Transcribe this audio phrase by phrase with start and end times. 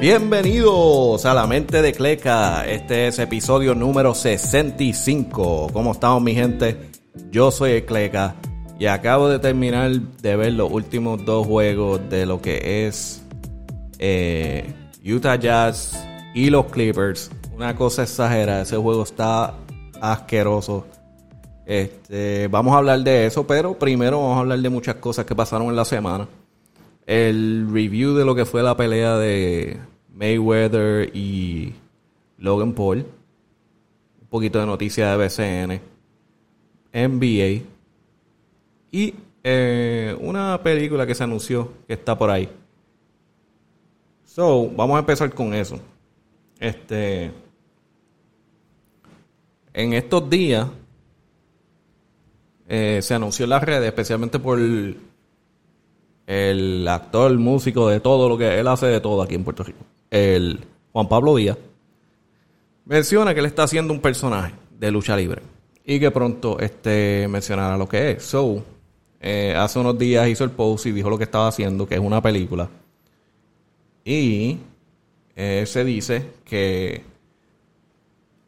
[0.00, 2.66] Bienvenidos a la mente de Cleca.
[2.68, 5.68] Este es episodio número 65.
[5.72, 6.90] ¿Cómo estamos, mi gente?
[7.30, 8.34] Yo soy Cleca
[8.78, 13.22] y acabo de terminar de ver los últimos dos juegos de lo que es
[13.98, 14.70] eh,
[15.02, 15.98] Utah Jazz
[16.34, 17.30] y los Clippers.
[17.54, 18.62] Una cosa exagerada.
[18.62, 19.54] Ese juego está
[20.02, 20.86] asqueroso.
[21.64, 25.34] Este, vamos a hablar de eso, pero primero vamos a hablar de muchas cosas que
[25.34, 26.28] pasaron en la semana
[27.06, 29.78] el review de lo que fue la pelea de
[30.12, 31.72] Mayweather y
[32.38, 33.06] Logan Paul.
[34.20, 35.80] Un poquito de noticias de BCN.
[36.92, 37.64] NBA.
[38.90, 42.48] Y eh, una película que se anunció que está por ahí.
[44.24, 45.78] So, vamos a empezar con eso.
[46.58, 47.30] Este.
[49.72, 50.66] En estos días
[52.66, 54.58] eh, se anunció en las redes, especialmente por
[56.88, 59.84] actor, el músico, de todo lo que él hace de todo aquí en Puerto Rico,
[60.10, 60.60] el
[60.92, 61.58] Juan Pablo Díaz,
[62.84, 65.42] menciona que él está haciendo un personaje de lucha libre
[65.84, 68.24] y que pronto este, mencionará lo que es.
[68.24, 68.62] So,
[69.20, 72.00] eh, hace unos días hizo el post y dijo lo que estaba haciendo, que es
[72.00, 72.68] una película.
[74.04, 74.58] Y
[75.34, 77.02] eh, se dice que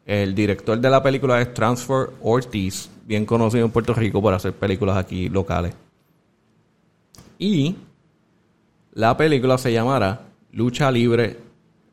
[0.06, 4.52] el director de la película es Transfer Ortiz, bien conocido en Puerto Rico por hacer
[4.52, 5.74] películas aquí locales.
[7.38, 7.76] Y
[8.92, 10.20] la película se llamará
[10.52, 11.36] Lucha Libre,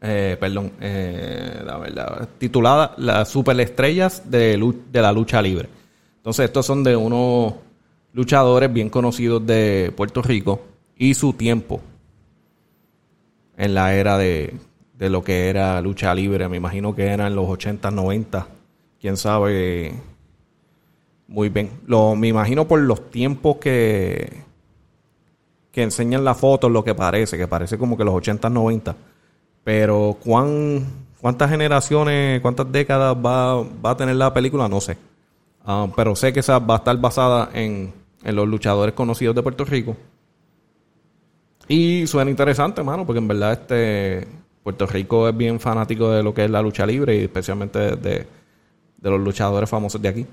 [0.01, 5.69] eh, perdón, eh, la verdad, titulada Las Superestrellas de, de la Lucha Libre.
[6.17, 7.53] Entonces, estos son de unos
[8.13, 10.61] luchadores bien conocidos de Puerto Rico
[10.97, 11.81] y su tiempo
[13.57, 14.55] en la era de,
[14.97, 16.47] de lo que era lucha libre.
[16.49, 18.47] Me imagino que eran los 80, 90.
[18.99, 19.93] Quién sabe.
[21.27, 21.69] Muy bien.
[21.85, 24.43] Lo, me imagino por los tiempos que,
[25.75, 28.95] que enseñan la foto lo que parece, que parece como que los 80, 90.
[29.61, 30.85] Pero ¿cuán,
[31.19, 34.97] cuántas generaciones, cuántas décadas va, va a tener la película, no sé.
[35.65, 37.93] Ah, pero sé que esa va a estar basada en,
[38.23, 39.97] en los luchadores conocidos de Puerto Rico.
[41.67, 44.25] Y suena interesante, mano, porque en verdad este
[44.63, 47.95] Puerto Rico es bien fanático de lo que es la lucha libre y especialmente de,
[47.97, 48.27] de,
[48.95, 50.25] de los luchadores famosos de aquí.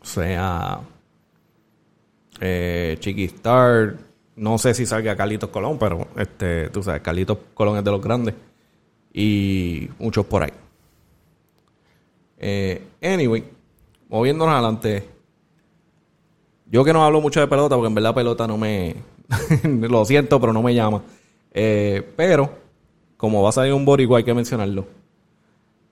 [0.00, 0.80] O sea,
[2.40, 3.96] eh, Chiquistar,
[4.36, 8.00] no sé si salga Carlitos Colón, pero este, tú sabes, Carlitos Colón es de los
[8.00, 8.34] grandes.
[9.12, 10.52] Y muchos por ahí.
[12.38, 13.44] Eh, anyway,
[14.08, 15.06] moviéndonos adelante.
[16.66, 18.96] Yo que no hablo mucho de pelota, porque en verdad pelota no me.
[19.64, 21.02] lo siento, pero no me llama.
[21.52, 22.50] Eh, pero,
[23.16, 24.86] como va a salir un boricua, hay que mencionarlo.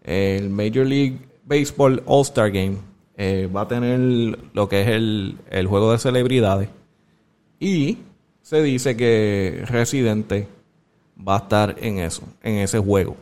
[0.03, 2.77] El Major League Baseball All-Star Game
[3.19, 6.69] eh, va a tener lo que es el, el, juego de celebridades.
[7.59, 7.99] Y
[8.43, 10.47] se dice que Residente
[11.27, 13.17] va a estar en eso, en ese juego.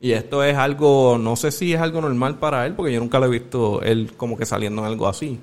[0.00, 3.20] Y esto es algo, no sé si es algo normal para él, porque yo nunca
[3.20, 5.38] lo he visto él como que saliendo en algo así.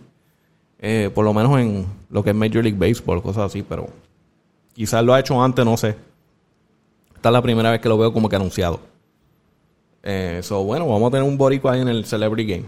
[0.79, 3.87] Eh, por lo menos en lo que es Major League Baseball, cosas así, pero
[4.73, 5.95] quizás lo ha hecho antes, no sé.
[7.15, 8.81] Esta es la primera vez que lo veo como que anunciado.
[10.03, 12.65] Eh, bueno, vamos a tener un boricua ahí en el Celebrity Game.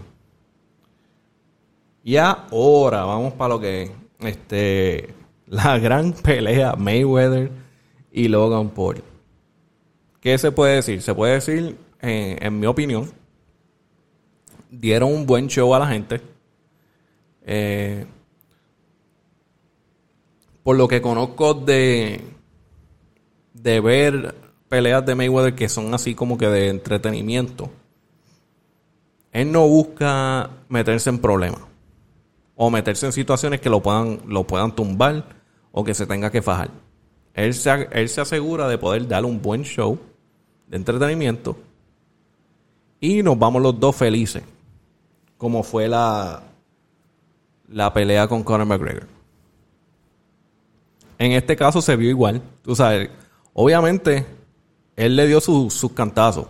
[2.02, 3.90] Y ahora vamos para lo que
[4.20, 5.14] este
[5.46, 7.50] la gran pelea Mayweather
[8.10, 9.02] y Logan Paul.
[10.20, 11.02] ¿Qué se puede decir?
[11.02, 13.10] Se puede decir, en, mi opinión,
[14.70, 16.20] dieron un buen show a la gente.
[17.42, 18.06] Eh,
[20.62, 22.20] por lo que conozco de,
[23.54, 24.34] de ver
[24.68, 27.70] peleas de Mayweather que son así como que de entretenimiento,
[29.32, 31.69] él no busca meterse en problemas
[32.62, 35.24] o meterse en situaciones que lo puedan, lo puedan tumbar
[35.72, 36.70] o que se tenga que fajar.
[37.32, 39.98] Él se, él se asegura de poder darle un buen show
[40.66, 41.56] de entretenimiento
[43.00, 44.42] y nos vamos los dos felices,
[45.38, 46.42] como fue la,
[47.66, 49.06] la pelea con Conor McGregor.
[51.16, 53.08] En este caso se vio igual, tú sabes,
[53.54, 54.26] obviamente
[54.96, 56.44] él le dio sus cantazos,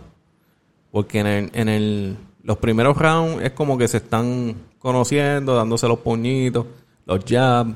[0.91, 5.87] porque en, el, en el, los primeros rounds es como que se están conociendo, dándose
[5.87, 6.65] los puñitos,
[7.05, 7.75] los jabs.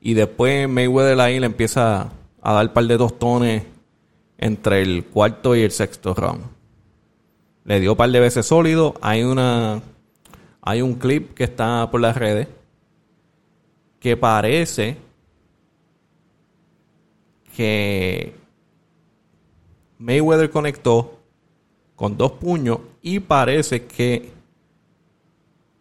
[0.00, 3.62] Y después Mayweather ahí le empieza a dar un par de tostones
[4.38, 6.44] entre el cuarto y el sexto round.
[7.64, 8.94] Le dio un par de veces sólido.
[9.00, 9.82] Hay una.
[10.60, 12.48] Hay un clip que está por las redes.
[13.98, 14.98] Que parece
[17.56, 18.34] que
[19.98, 21.18] Mayweather conectó
[21.96, 24.30] con dos puños y parece que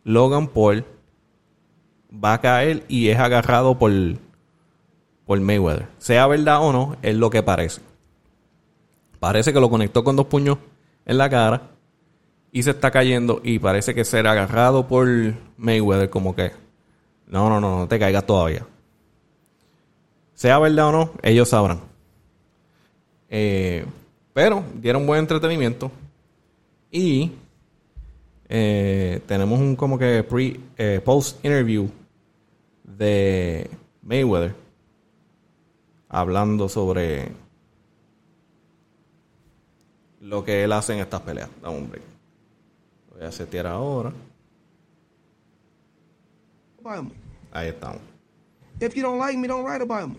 [0.03, 0.85] Logan Paul
[2.13, 3.91] va a caer y es agarrado por,
[5.25, 5.88] por Mayweather.
[5.97, 7.81] Sea verdad o no, es lo que parece.
[9.19, 10.57] parece que lo conectó con dos puños
[11.05, 11.69] en la cara
[12.51, 15.07] y se está cayendo y parece que será agarrado por
[15.57, 16.51] Mayweather como que
[17.27, 18.65] no, no, no, no te caigas todavía.
[20.35, 21.81] Sea verdad o no, ellos sabrán.
[23.29, 23.85] Eh,
[24.33, 25.91] pero dieron buen entretenimiento
[26.91, 27.31] y
[28.55, 31.89] eh, tenemos un como que pre, eh, post interview
[32.83, 33.67] de
[34.03, 34.53] Mayweather
[36.07, 37.31] hablando sobre
[40.21, 41.50] lo que él hace en estas peleas.
[41.63, 42.03] Dame un break.
[43.11, 44.13] Voy a setear ahora.
[47.51, 48.01] Ahí estamos.
[48.79, 50.17] If you don't like me, don't write about me.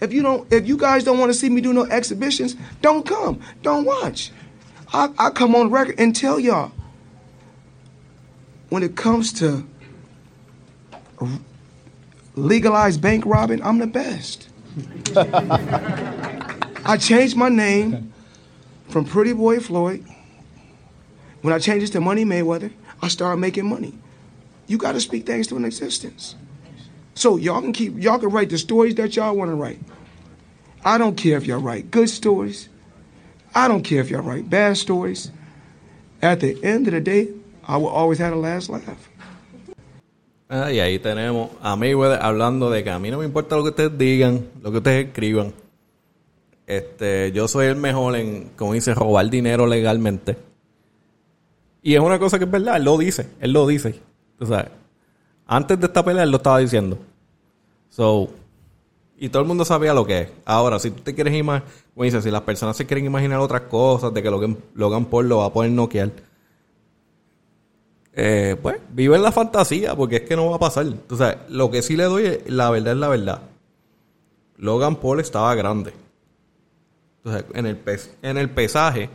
[0.00, 3.04] If you don't, if you guys don't want to see me do no exhibitions, don't
[3.04, 4.30] come, don't watch.
[4.92, 6.70] I, I come on record and tell y'all.
[8.74, 9.64] When it comes to
[12.34, 14.48] legalized bank robbing, I'm the best.
[16.84, 18.12] I changed my name
[18.88, 20.04] from Pretty Boy Floyd.
[21.42, 23.96] When I changed it to Money Mayweather, I started making money.
[24.66, 26.34] You got to speak things to an existence.
[27.14, 29.78] So y'all can keep, y'all can write the stories that y'all want to write.
[30.84, 32.68] I don't care if y'all write good stories.
[33.54, 35.30] I don't care if y'all write bad stories.
[36.20, 37.28] At the end of the day,
[37.66, 38.84] I always have the last laugh.
[40.48, 43.62] Ah, y ahí tenemos a Mayweather hablando de que a mí no me importa lo
[43.62, 45.52] que ustedes digan, lo que ustedes escriban.
[46.66, 50.36] Este, yo soy el mejor en, como dice, robar dinero legalmente.
[51.82, 54.00] Y es una cosa que es verdad, él lo dice, él lo dice.
[54.38, 54.70] O sea,
[55.46, 56.98] antes de esta pelea él lo estaba diciendo.
[57.88, 58.28] So,
[59.16, 60.28] y todo el mundo sabía lo que es.
[60.44, 63.62] Ahora, si tú te quieres imaginar, como dice, si las personas se quieren imaginar otras
[63.62, 66.10] cosas, de que Logan, Logan Paul lo va a poder noquear,
[68.16, 70.86] eh, pues vive en la fantasía, porque es que no va a pasar.
[71.16, 73.42] Sea, lo que sí le doy, es, la verdad es la verdad.
[74.56, 75.92] Logan Paul estaba grande.
[77.18, 77.80] Entonces, en el,
[78.22, 79.10] en el pesaje,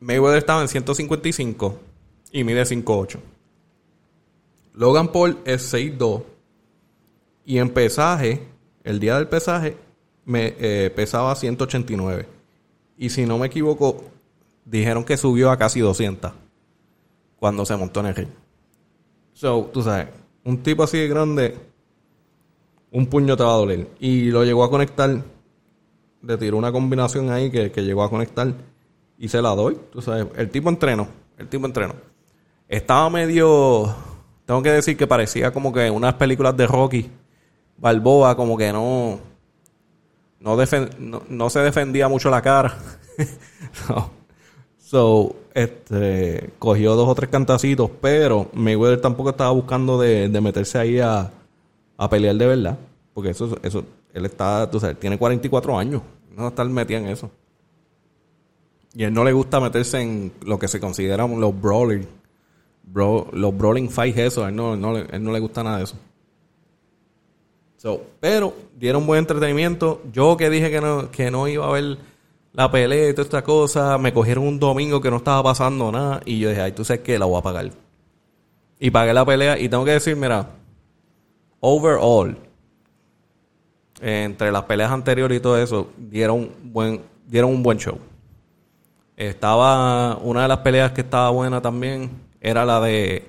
[0.00, 1.78] Mayweather estaba en 155
[2.32, 3.18] y mide 5'8.
[4.74, 6.22] Logan Paul es 6'2
[7.44, 8.42] y en pesaje,
[8.82, 9.76] el día del pesaje,
[10.24, 12.26] me eh, pesaba 189.
[12.96, 14.04] Y si no me equivoco,
[14.64, 16.32] dijeron que subió a casi 200
[17.38, 18.28] cuando se montó en el ring.
[19.32, 20.08] So, tú sabes,
[20.44, 21.56] un tipo así de grande,
[22.90, 23.88] un puño te va a doler.
[24.00, 25.22] Y lo llegó a conectar,
[26.22, 28.52] le tiró una combinación ahí que, que llegó a conectar
[29.18, 29.78] y se la doy.
[29.92, 31.94] Tú sabes, el tipo entrenó, el tipo entrenó.
[32.68, 33.94] Estaba medio,
[34.46, 37.10] tengo que decir que parecía como que unas películas de Rocky,
[37.76, 39.20] Balboa, como que no,
[40.40, 40.56] no,
[41.28, 42.76] no, se defendía mucho la cara.
[44.88, 50.98] So, este, cogió dos o tres cantacitos, pero Mayweather tampoco estaba buscando de, meterse ahí
[50.98, 51.30] a,
[51.98, 52.78] a, pelear de verdad.
[53.12, 56.00] Porque eso, eso, él está, tú sabes, tiene 44 años.
[56.34, 57.30] No estar metido en eso.
[58.94, 62.06] Y él no le gusta meterse en lo que se consideran los brawling.
[62.94, 64.42] los brawling fights, eso.
[64.42, 65.96] A él no, no, él no le gusta nada de eso.
[67.76, 70.00] So, pero dieron buen entretenimiento.
[70.14, 71.98] Yo que dije que no, que no iba a haber
[72.58, 76.20] la pelea y toda esta cosa, me cogieron un domingo que no estaba pasando nada
[76.24, 77.70] y yo dije, ay, tú sabes que la voy a pagar.
[78.80, 80.44] Y pagué la pelea y tengo que decir, mira,
[81.60, 82.36] overall,
[84.00, 87.96] entre las peleas anteriores y todo eso, dieron, buen, dieron un buen show.
[89.16, 92.10] Estaba, una de las peleas que estaba buena también
[92.40, 93.24] era la de,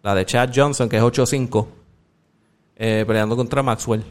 [0.00, 1.66] la de Chad Johnson, que es 8-5,
[2.76, 4.04] eh, peleando contra Maxwell.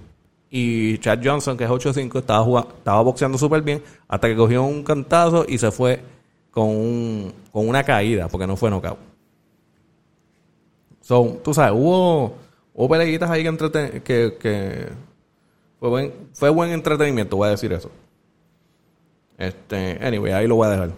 [0.49, 4.83] Y Chad Johnson, que es 8-5, estaba, estaba boxeando súper bien hasta que cogió un
[4.83, 6.01] cantazo y se fue
[6.51, 8.97] con, un, con una caída, porque no fue knockout.
[11.01, 12.35] So, tú sabes, hubo,
[12.73, 14.87] hubo peleitas ahí que, que, que
[15.79, 17.91] fue, buen, fue buen entretenimiento, voy a decir eso.
[19.37, 20.91] Este, anyway, ahí lo voy a dejar.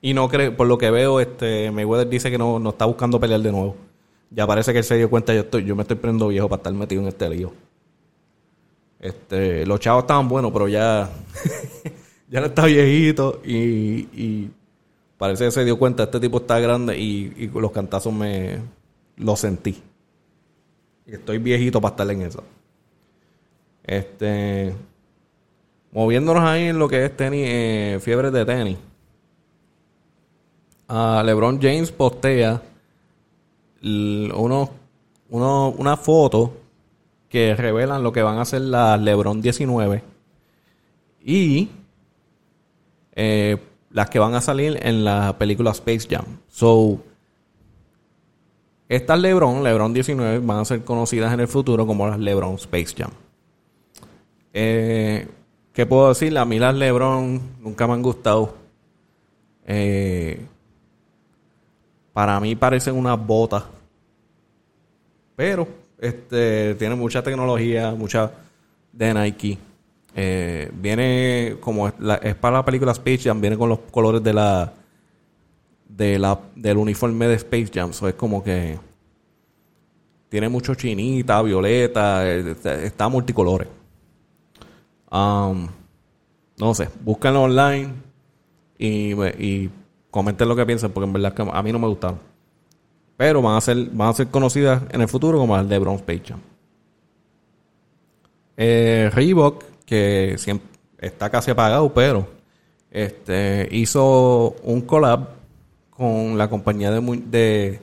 [0.00, 3.20] Y no creo, por lo que veo, este, Mayweather dice que no, no está buscando
[3.20, 3.76] pelear de nuevo.
[4.30, 6.58] Ya parece que él se dio cuenta, yo estoy, yo me estoy prendiendo viejo para
[6.58, 7.52] estar metido en este lío.
[9.02, 11.10] Este, los chavos estaban buenos, pero ya,
[12.30, 14.48] ya no está viejito y,
[15.18, 18.60] parece que se dio cuenta, este tipo está grande y, los cantazos me
[19.16, 19.82] los sentí.
[21.04, 22.44] Y estoy viejito para estar en eso.
[23.82, 24.72] Este,
[25.90, 28.78] moviéndonos ahí en lo que es tenis, eh, fiebre de tenis.
[30.86, 32.62] a LeBron James postea
[33.82, 34.70] uno,
[35.28, 36.61] uno, una foto
[37.32, 40.02] que revelan lo que van a hacer las LeBron 19
[41.24, 41.70] y
[43.14, 43.56] eh,
[43.88, 46.26] las que van a salir en la película Space Jam.
[46.48, 47.00] So,
[48.86, 52.94] estas LeBron, LeBron 19, van a ser conocidas en el futuro como las LeBron Space
[52.98, 53.12] Jam.
[54.52, 55.26] Eh,
[55.72, 56.36] ¿Qué puedo decir?
[56.36, 58.54] A mí las LeBron nunca me han gustado.
[59.66, 60.38] Eh,
[62.12, 63.64] para mí parecen unas botas.
[65.34, 68.30] Pero este tiene mucha tecnología, mucha
[68.92, 69.58] de Nike.
[70.14, 71.94] Eh, viene como es,
[72.40, 74.72] para la película Space Jam, viene con los colores de la,
[75.88, 77.90] de la del uniforme de Space Jam.
[77.90, 78.78] Eso es como que
[80.28, 83.68] tiene mucho chinita, violeta, eh, está, multicolores.
[85.10, 85.68] Um,
[86.58, 87.92] no sé, búsquenlo online
[88.76, 89.70] y, y
[90.10, 92.31] comenten lo que piensan, porque en verdad que a mí no me gustaron.
[93.22, 96.02] Pero van a ser, van a ser conocidas en el futuro como las de Bronze
[96.02, 96.34] Page.
[98.56, 100.36] Eh, Reebok, que
[100.98, 102.26] está casi apagado, pero
[102.90, 105.28] este, hizo un collab
[105.90, 107.80] con la compañía de, de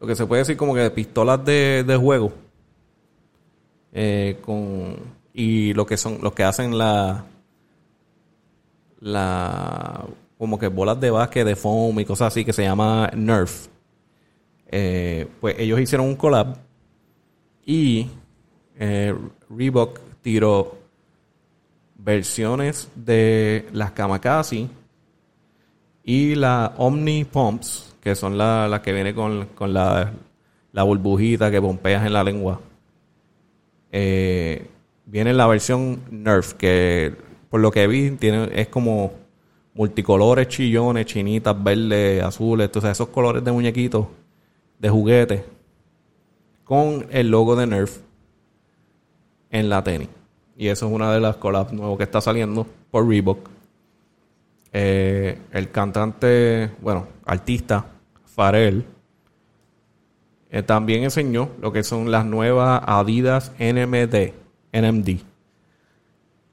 [0.00, 2.32] lo que se puede decir como que de pistolas de, de juego.
[3.92, 4.96] Eh, con
[5.32, 7.24] y lo que son los que hacen la
[8.98, 10.04] la
[10.36, 13.68] como que bolas de básquet de foam y cosas así que se llama Nerf.
[14.70, 16.56] Eh, pues ellos hicieron un collab
[17.64, 18.06] y
[18.78, 19.14] eh,
[19.48, 20.78] Reebok tiró
[21.96, 24.68] versiones de las Kamakazi
[26.04, 30.12] y la Omni Pumps, que son las que vienen con, la,
[30.72, 32.60] la, burbujita que pompeas en la lengua.
[33.92, 34.66] Eh,
[35.04, 37.14] viene la versión Nerf, que
[37.50, 39.12] por lo que vi tiene, es como
[39.74, 44.06] multicolores, chillones, chinitas, verdes, azules, entonces esos colores de muñequitos,
[44.78, 45.44] de juguete,
[46.64, 47.98] con el logo de Nerf
[49.50, 50.08] en la tenis.
[50.56, 53.48] Y eso es una de las collabs nuevas que está saliendo por Reebok.
[54.72, 57.86] Eh, el cantante, bueno, artista,
[58.34, 58.84] Pharrell,
[60.50, 64.32] eh, también enseñó lo que son las nuevas Adidas NMD,
[64.72, 65.20] NMD.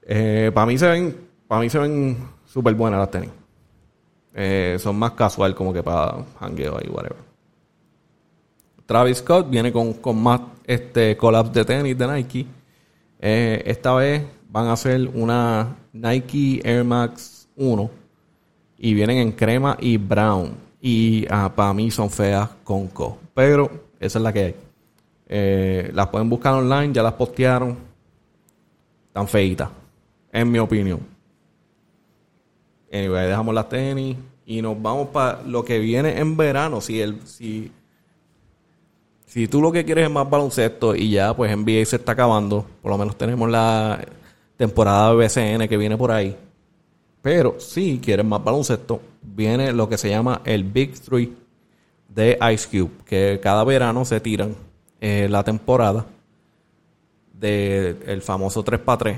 [0.04, 1.18] Eh, para mí se ven,
[1.48, 4.82] para mí se ven Súper buenas las tenis.
[4.82, 7.35] Son más casual como que para hangueo y whatever.
[8.86, 12.46] Travis Scott viene con, más este collabs de tenis de Nike.
[13.20, 17.90] Eh, esta vez van a hacer una Nike Air Max 1
[18.78, 20.52] y vienen en crema y brown.
[20.82, 23.18] Y ah, para mí son feas con co.
[23.34, 24.56] Pero esa es la que hay.
[25.28, 27.78] Eh, las pueden buscar online, ya las postearon.
[29.12, 29.70] Tan feitas,
[30.32, 31.00] en mi opinión.
[32.92, 36.82] Anyway, dejamos las tenis y nos vamos para lo que viene en verano.
[36.82, 37.72] Si el, si,
[39.26, 42.66] si tú lo que quieres es más baloncesto y ya pues NBA se está acabando,
[42.82, 44.06] por lo menos tenemos la
[44.58, 46.36] temporada de BCN que viene por ahí.
[47.22, 51.34] Pero si quieres más baloncesto, viene lo que se llama el Big Three
[52.08, 54.56] de Ice Cube, que cada verano se tiran
[55.02, 56.06] eh, la temporada
[57.34, 59.18] del el famoso 3x3,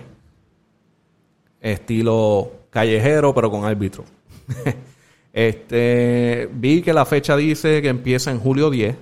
[1.62, 4.06] estilo callejero, pero con árbitro.
[5.34, 8.96] este, vi que la fecha dice que empieza en julio 10.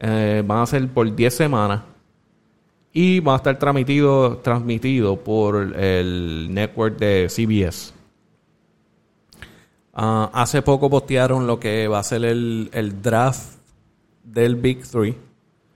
[0.00, 1.82] Eh, van a ser por 10 semanas.
[2.92, 7.92] Y va a estar transmitido, transmitido por el network de CBS.
[9.92, 13.58] Ah, hace poco postearon lo que va a ser el, el draft
[14.24, 15.16] del Big Three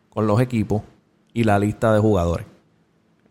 [0.08, 0.82] con los equipos
[1.32, 2.46] y la lista de jugadores.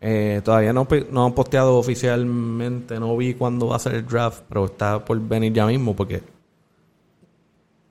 [0.00, 4.42] Eh, todavía no, no han posteado oficialmente, no vi cuándo va a ser el draft,
[4.48, 6.33] pero está por venir ya mismo porque...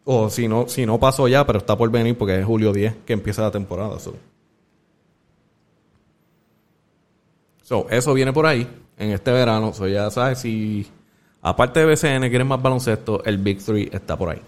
[0.06, 2.98] O si no, si no pasó ya, pero está por venir porque es julio 10
[3.06, 3.98] que empieza la temporada.
[4.00, 4.16] So.
[7.90, 8.68] eso viene por ahí
[8.98, 9.74] en este verano.
[9.74, 10.86] So, ya sabes, si
[11.42, 14.42] aparte de BCN quieres más baloncesto, el Big Three está por ahí.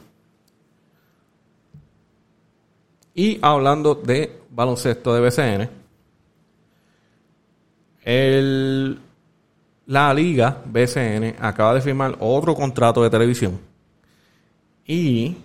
[3.13, 5.69] Y hablando de baloncesto de BCN,
[8.03, 8.99] el,
[9.85, 13.57] la liga BCN acaba de firmar otro contrato de televisión.
[14.85, 15.37] Y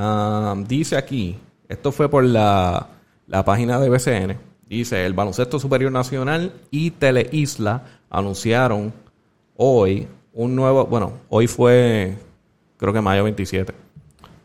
[0.00, 1.38] um, dice aquí,
[1.68, 2.88] esto fue por la,
[3.26, 8.92] la página de BCN, dice, el Baloncesto Superior Nacional y Teleisla anunciaron
[9.56, 12.16] hoy un nuevo, bueno, hoy fue,
[12.76, 13.72] creo que mayo 27,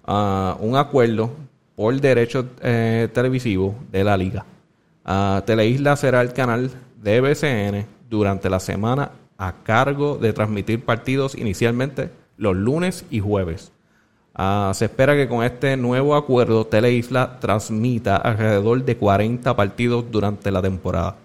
[0.08, 0.12] uh,
[0.60, 1.32] un acuerdo
[1.76, 4.46] por derechos eh, televisivos de la liga.
[5.06, 6.72] Uh, Teleisla será el canal
[7.02, 13.72] de BCN durante la semana a cargo de transmitir partidos inicialmente los lunes y jueves.
[14.36, 20.51] Ah, se espera que con este nuevo acuerdo Teleisla transmita alrededor de 40 partidos durante
[20.51, 21.15] la temporada,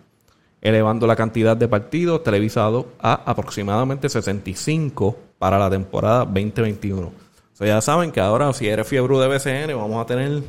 [0.60, 7.12] elevando la cantidad de partidos televisados a aproximadamente 65 para la temporada 2021.
[7.60, 10.42] O ya saben que ahora si eres fiebre de BCN vamos a tener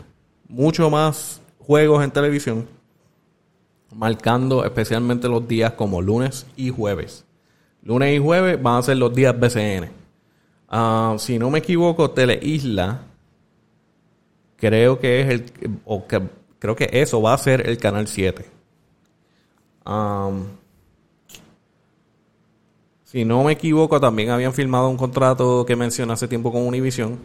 [0.47, 2.67] mucho más juegos en televisión
[3.95, 7.25] marcando especialmente los días como lunes y jueves.
[7.83, 10.00] Lunes y jueves van a ser los días BCN.
[10.73, 13.01] Ah, si no me equivoco, Teleisla
[14.55, 15.45] creo que es el
[15.83, 16.21] o que,
[16.59, 18.45] creo que eso va a ser el canal 7.
[23.03, 27.19] si no me equivoco, también habían firmado un contrato que mencioné hace tiempo con Univision.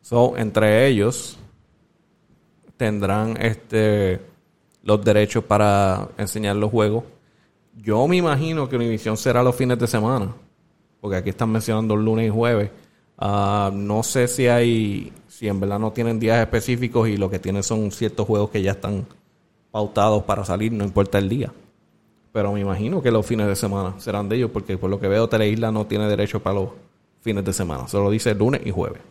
[0.00, 1.36] So, entre ellos
[2.78, 4.20] tendrán este
[4.82, 7.04] los derechos para enseñar los juegos.
[7.76, 10.34] Yo me imagino que Univision será los fines de semana,
[11.04, 12.70] porque aquí están mencionando lunes y jueves.
[13.18, 17.38] Ah, no sé si hay, si en verdad no tienen días específicos y lo que
[17.38, 19.04] tienen son ciertos juegos que ya están
[19.70, 21.52] pautados para salir, no importa el día.
[22.32, 25.06] Pero me imagino que los fines de semana serán de ellos, porque por lo que
[25.08, 26.70] veo, Teleisla no tiene derecho para los
[27.20, 29.02] fines de semana, solo dice lunes y jueves.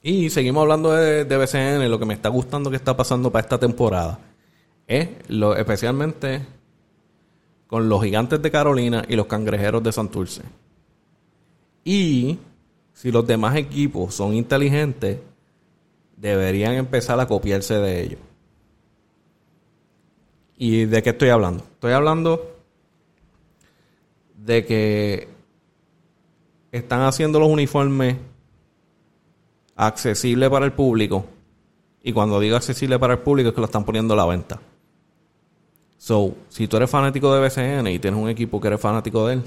[0.00, 3.42] Y seguimos hablando de, de, BCN, lo que me está gustando que está pasando para
[3.42, 4.20] esta temporada
[4.86, 6.46] es lo, especialmente
[7.70, 10.42] con los gigantes de Carolina y los cangrejeros de Santurce.
[11.84, 12.36] Y
[12.92, 15.20] si los demás equipos son inteligentes,
[16.16, 18.20] deberían empezar a copiarse de ellos.
[20.56, 21.62] ¿Y de qué estoy hablando?
[21.62, 22.56] Estoy hablando
[24.36, 25.28] de que
[26.72, 28.16] están haciendo los uniformes
[29.76, 31.24] accesible para el público.
[32.02, 34.60] Y cuando digo accesible para el público es que lo están poniendo a la venta.
[36.00, 39.34] So, si tú eres fanático de BCN y tienes un equipo que eres fanático de
[39.34, 39.42] él,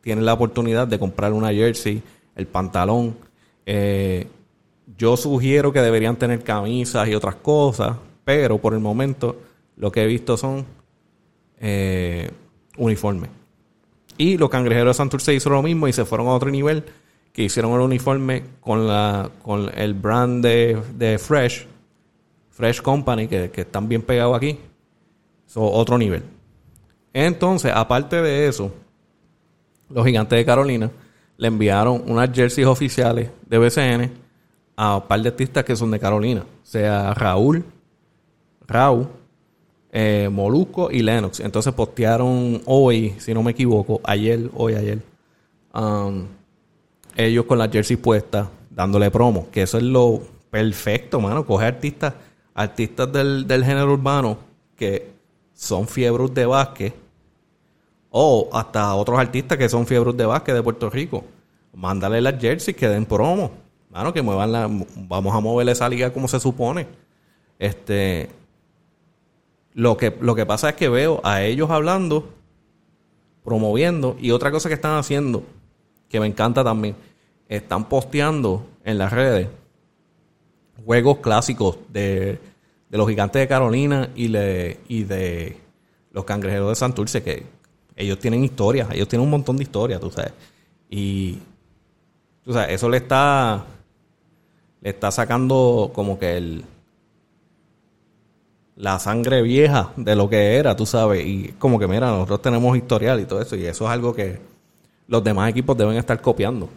[0.00, 2.02] tienes la oportunidad de comprar una jersey,
[2.34, 3.14] el pantalón.
[3.66, 4.26] Eh,
[4.96, 7.94] yo sugiero que deberían tener camisas y otras cosas,
[8.24, 9.36] pero por el momento
[9.76, 10.64] lo que he visto son
[11.60, 12.30] eh,
[12.78, 13.28] uniformes.
[14.16, 16.84] Y los cangrejeros de Santurce hizo lo mismo y se fueron a otro nivel
[17.34, 21.66] que hicieron el uniforme con la con el brand de, Fresh,
[22.48, 24.58] Fresh Company, que, están bien pegados aquí.
[25.52, 26.22] So, otro nivel.
[27.12, 28.72] Entonces, aparte de eso,
[29.90, 30.90] los gigantes de Carolina
[31.36, 34.10] le enviaron unas jerseys oficiales de BCN
[34.76, 36.40] a un par de artistas que son de Carolina.
[36.40, 37.64] O sea, Raúl,
[38.66, 39.08] Raúl,
[39.90, 41.40] eh, Molusco y Lennox.
[41.40, 45.02] Entonces postearon hoy, si no me equivoco, ayer, hoy, ayer.
[45.74, 46.28] Um,
[47.14, 52.14] ellos con la jersey puesta, dándole promo, que eso es lo perfecto, mano, coger artistas,
[52.54, 54.38] artistas del, género urbano
[54.76, 55.11] que
[55.54, 56.94] son fiebros de básquet,
[58.10, 61.24] o hasta otros artistas que son fiebros de básquet de Puerto Rico.
[61.72, 63.50] Mándale las jerseys que den promo.
[63.90, 64.68] Mano, que muevan la.
[64.96, 66.86] Vamos a mover esa liga como se supone.
[67.58, 68.28] Este.
[69.74, 72.28] Lo que, lo que pasa es que veo a ellos hablando,
[73.42, 75.44] promoviendo, y otra cosa que están haciendo,
[76.10, 76.94] que me encanta también.
[77.48, 79.48] Están posteando en las redes
[80.84, 82.38] juegos clásicos de,
[82.98, 85.56] los gigantes de Carolina y, y de
[86.12, 87.44] los cangrejeros de Santurce, que
[87.96, 90.32] ellos tienen historia, ellos tienen un montón de historia, tú sabes.
[90.90, 91.38] Y
[92.44, 93.64] tú sabes, eso le está
[94.82, 96.64] le está sacando como que el
[98.76, 102.76] la sangre vieja de lo que era, tú sabes, y como que mira, nosotros tenemos
[102.76, 104.40] historial y todo eso, y eso es algo que
[105.06, 106.68] los demás equipos deben estar copiando.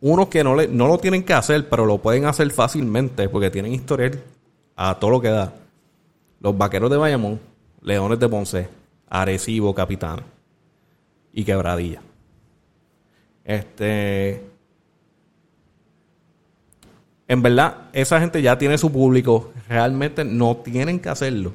[0.00, 3.50] Unos que no, le, no lo tienen que hacer, pero lo pueden hacer fácilmente porque
[3.50, 4.22] tienen historial
[4.78, 5.52] a todo lo que da.
[6.40, 7.40] Los vaqueros de Bayamón,
[7.82, 8.68] Leones de Ponce,
[9.08, 10.20] Arecibo, Capitán
[11.32, 12.00] y Quebradilla.
[13.44, 14.40] Este.
[17.26, 19.52] En verdad, esa gente ya tiene su público.
[19.68, 21.52] Realmente no tienen que hacerlo.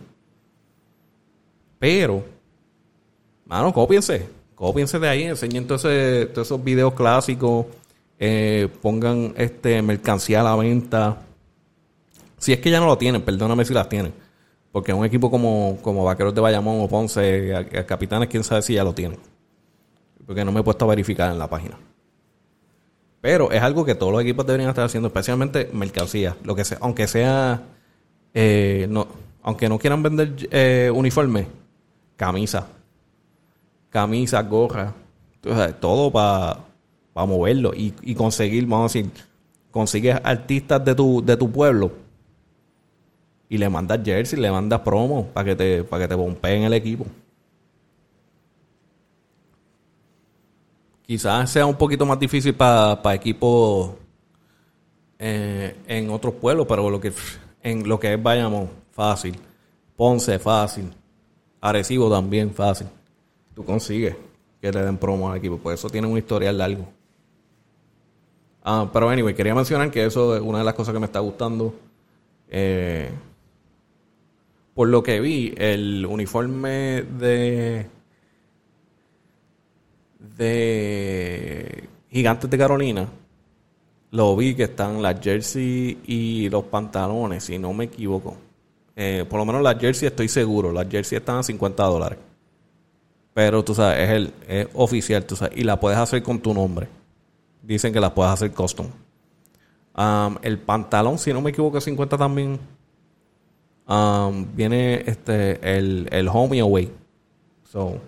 [1.79, 2.23] Pero,
[3.45, 4.27] mano, cópiense
[4.71, 7.65] piense de ahí, enseñen todos esos videos clásicos,
[8.19, 11.17] eh, pongan este mercancía a la venta.
[12.43, 14.13] Si es que ya no lo tienen, perdóname si las tienen.
[14.73, 18.73] Porque un equipo como, como Vaqueros de Bayamón o Ponce, a, Capitanes, quién sabe si
[18.73, 19.17] ya lo tienen.
[20.25, 21.79] Porque no me he puesto a verificar en la página.
[23.21, 26.35] Pero es algo que todos los equipos deberían estar haciendo, especialmente mercancía.
[26.43, 27.61] Lo que sea, aunque sea,
[28.33, 29.07] eh, no,
[29.41, 31.47] aunque no quieran vender eh, uniformes,
[32.17, 32.67] camisa,
[33.89, 34.93] camisas, gorras,
[35.79, 39.11] todo para moverlo y, conseguir, vamos a decir,
[39.71, 42.02] consigues artistas de tu, de tu pueblo
[43.53, 46.73] y le mandas jersey, le mandas promo para que te, para que te pompeen el
[46.73, 47.05] equipo.
[51.05, 53.91] Quizás sea un poquito más difícil para equipos
[55.19, 57.13] eh, en otros pueblos, pero lo que,
[57.61, 59.37] en lo que es Bayamón, fácil.
[59.95, 60.91] Ponce, fácil.
[61.61, 62.87] Arecibo también, fácil
[63.53, 64.15] tú consigues
[64.61, 65.57] que le den promo al equipo.
[65.57, 66.87] Pues eso tiene un historial largo.
[68.63, 71.19] Ah, pero anyway, quería mencionar que eso es una de las cosas que me está
[71.19, 71.75] gustando.
[72.47, 73.09] Eh,
[74.73, 77.87] por lo que vi, el uniforme de
[80.37, 83.07] de Gigantes de Carolina
[84.13, 88.37] lo vi que están las jerseys y los pantalones, si no me equivoco.
[88.95, 90.71] Eh, por lo menos las jerseys estoy seguro.
[90.71, 92.19] Las jerseys están a 50 dólares.
[93.33, 95.57] Pero tú sabes, es, el, es oficial, tú sabes.
[95.57, 96.87] Y la puedes hacer con tu nombre.
[97.63, 98.85] Dicen que la puedes hacer custom.
[100.43, 102.59] El pantalón, si no me equivoco, es 50 también.
[103.87, 106.91] Um, viene este el, el Away.
[107.63, 107.99] So,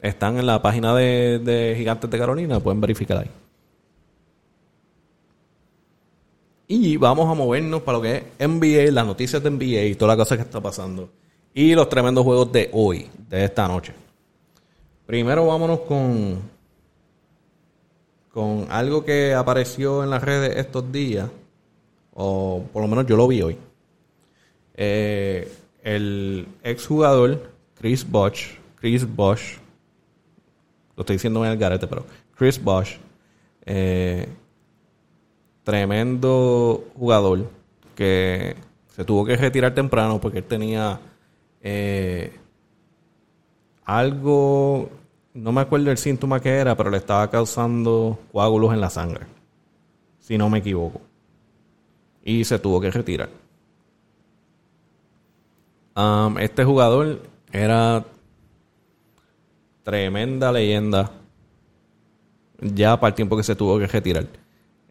[0.00, 3.30] están en la página de, de Gigantes de Carolina, pueden verificar ahí.
[6.70, 10.14] Y vamos a movernos para lo que es NBA, las noticias de NBA y toda
[10.14, 11.08] la cosa que está pasando.
[11.54, 13.94] Y los tremendos juegos de hoy, de esta noche.
[15.06, 16.42] Primero vámonos con,
[18.30, 21.30] con algo que apareció en las redes estos días.
[22.12, 23.56] O por lo menos yo lo vi hoy.
[24.80, 29.58] Eh, el exjugador Chris Bosch, Chris Bosch,
[30.94, 32.96] lo estoy diciendo en el garete, pero Chris Bosch,
[33.66, 34.28] eh,
[35.64, 37.50] tremendo jugador
[37.96, 38.54] que
[38.94, 41.00] se tuvo que retirar temprano porque él tenía
[41.60, 42.36] eh,
[43.84, 44.90] algo,
[45.34, 49.26] no me acuerdo el síntoma que era, pero le estaba causando coágulos en la sangre,
[50.20, 51.00] si no me equivoco.
[52.22, 53.47] Y se tuvo que retirar.
[55.98, 58.04] Um, este jugador era
[59.82, 61.10] tremenda leyenda
[62.60, 64.26] ya para el tiempo que se tuvo que retirar.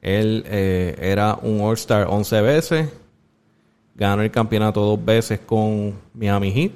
[0.02, 2.93] Él eh, era un All-Star 11 veces.
[3.96, 6.72] Ganó el campeonato dos veces con Miami Heat.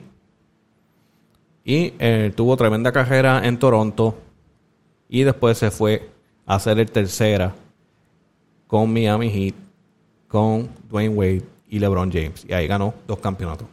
[1.66, 4.18] Y eh, tuvo tremenda carrera en Toronto.
[5.10, 6.10] Y después se fue
[6.46, 7.54] a hacer el tercera
[8.66, 9.56] con Miami Heat,
[10.30, 12.46] con Dwayne Wade y LeBron James.
[12.48, 13.68] Y ahí ganó dos campeonatos.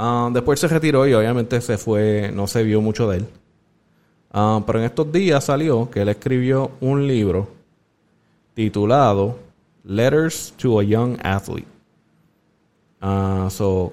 [0.00, 3.26] Ah, después se retiró y obviamente se fue, no se vio mucho de él.
[4.30, 7.48] Ah, pero en estos días salió que él escribió un libro
[8.54, 9.36] titulado
[9.82, 11.66] Letters to a Young Athlete.
[13.02, 13.92] Uh, so,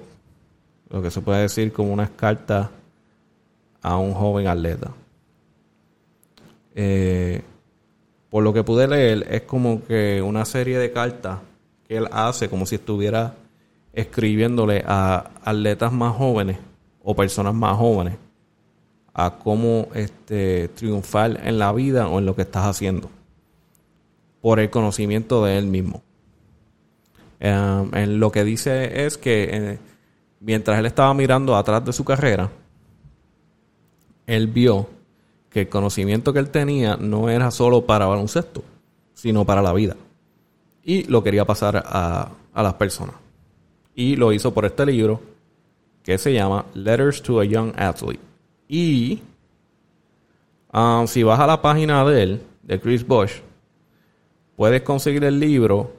[0.90, 2.68] lo que se puede decir como unas cartas
[3.82, 4.92] a un joven atleta.
[6.76, 7.42] Eh,
[8.30, 11.40] por lo que pude leer, es como que una serie de cartas
[11.88, 13.34] que él hace como si estuviera
[13.96, 16.58] escribiéndole a atletas más jóvenes
[17.02, 18.14] o personas más jóvenes
[19.12, 23.10] a cómo este, triunfar en la vida o en lo que estás haciendo
[24.40, 26.02] por el conocimiento de él mismo.
[27.40, 29.78] Em, en lo que dice es que eh,
[30.40, 32.50] mientras él estaba mirando atrás de su carrera,
[34.26, 34.88] él vio
[35.50, 38.62] que el conocimiento que él tenía no era solo para baloncesto,
[39.14, 39.96] sino para la vida.
[40.84, 43.16] Y lo quería pasar a, las personas.
[43.96, 45.20] Y lo hizo por este libro
[46.04, 48.20] que se llama Letters to a Young Athlete.
[48.68, 49.20] Y
[50.72, 53.32] um, si vas a la página de él, de Chris Bush,
[54.54, 55.92] puedes conseguir el libro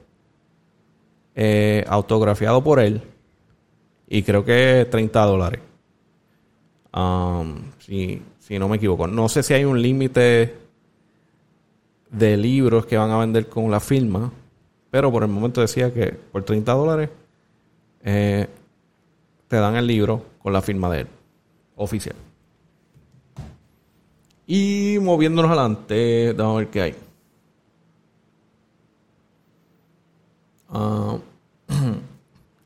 [1.34, 3.02] eh, autografiado por él
[4.08, 5.60] y creo que 30 dólares.
[6.94, 9.06] Um, si, si, no me equivoco.
[9.06, 10.54] No sé si hay un límite
[12.10, 14.32] de libros que van a vender con la firma,
[14.90, 17.10] pero por el momento decía que por 30 dólares
[18.02, 18.46] eh,
[19.48, 21.06] te dan el libro con la firma de él,
[21.76, 22.16] oficial.
[24.46, 26.94] Y moviéndonos adelante, vamos a ver qué hay.
[30.70, 31.18] Ah,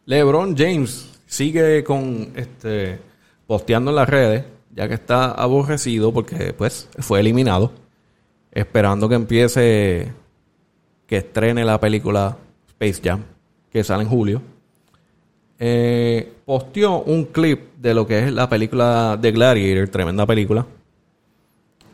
[0.07, 3.01] LeBron James sigue con este
[3.47, 7.73] posteando en las redes, ya que está aborrecido porque pues fue eliminado,
[8.51, 10.13] esperando que empiece
[11.07, 12.37] que estrene la película
[12.69, 13.23] Space Jam,
[13.71, 14.43] que sale en julio.
[15.65, 20.67] Eh, posteó un clip de lo que es la película de Gladiator, tremenda película.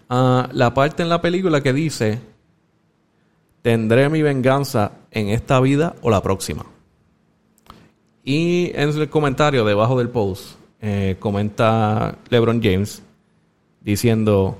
[0.08, 2.18] Ah, la parte en la película que dice
[3.60, 6.64] tendré mi venganza en esta vida o la próxima.
[8.24, 13.02] Y en el comentario debajo del post eh, comenta LeBron James
[13.82, 14.56] diciendo,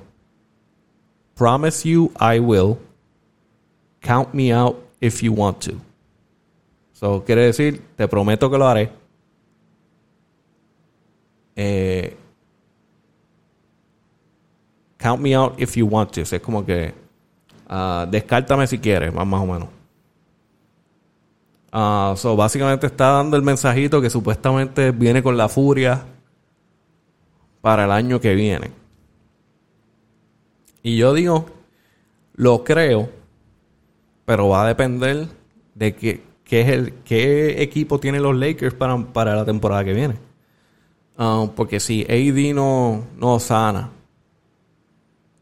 [1.35, 2.77] Promise you I will.
[4.03, 5.73] Count me out if you want to.
[6.93, 8.98] So quiere decir, te prometo que lo haré.
[11.61, 12.17] Eh,
[14.97, 16.21] count me out if you want to.
[16.21, 16.95] es como que
[17.69, 19.69] Uh, descártame si quieres, más, o menos.
[21.71, 26.07] Uh, so, básicamente está dando el mensajito que supuestamente viene con la furia
[27.61, 28.71] para el año que viene.
[30.83, 31.45] Y yo digo,
[32.37, 33.11] lo creo,
[34.25, 35.29] pero va a depender
[35.75, 39.93] de qué qué, es el, qué equipo tienen los Lakers para, para la temporada que
[39.93, 40.28] viene.
[41.19, 43.91] Um, porque si AD no, no sana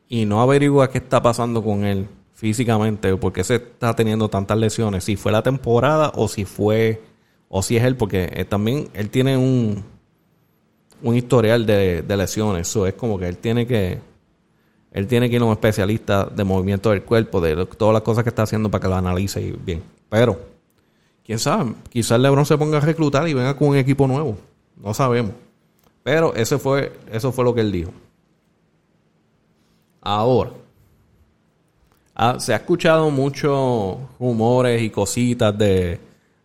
[0.08, 4.56] y no averigua qué está pasando con él físicamente, o por se está teniendo tantas
[4.56, 7.02] lesiones, si fue la temporada o si fue,
[7.50, 9.84] o si es él, porque eh, también él tiene un,
[11.02, 14.00] un historial de, lesiones, eso es como que él tiene que,
[14.92, 18.24] él tiene que ir a un especialista de movimiento del cuerpo, de todas las cosas
[18.24, 19.82] que está haciendo para que lo analice bien.
[20.08, 20.40] Pero,
[21.22, 24.38] quién sabe, quizás LeBron se ponga a reclutar y venga con un equipo nuevo,
[24.76, 25.45] no sabemos.
[26.06, 27.90] Pero ese fue, eso fue lo que él dijo.
[30.00, 30.52] Ahora,
[32.14, 35.98] ah, se ha escuchado muchos rumores y cositas de,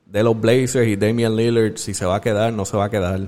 [0.08, 2.89] de los Blazers y Damian Lillard, si se va a quedar, no se va a
[2.89, 3.28] quedar.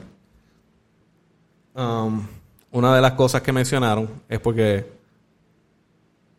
[1.75, 2.25] Um,
[2.71, 4.89] una de las cosas que mencionaron es porque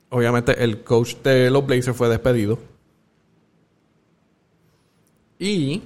[0.08, 2.58] obviamente el coach de los Blazers fue despedido.
[5.38, 5.82] Y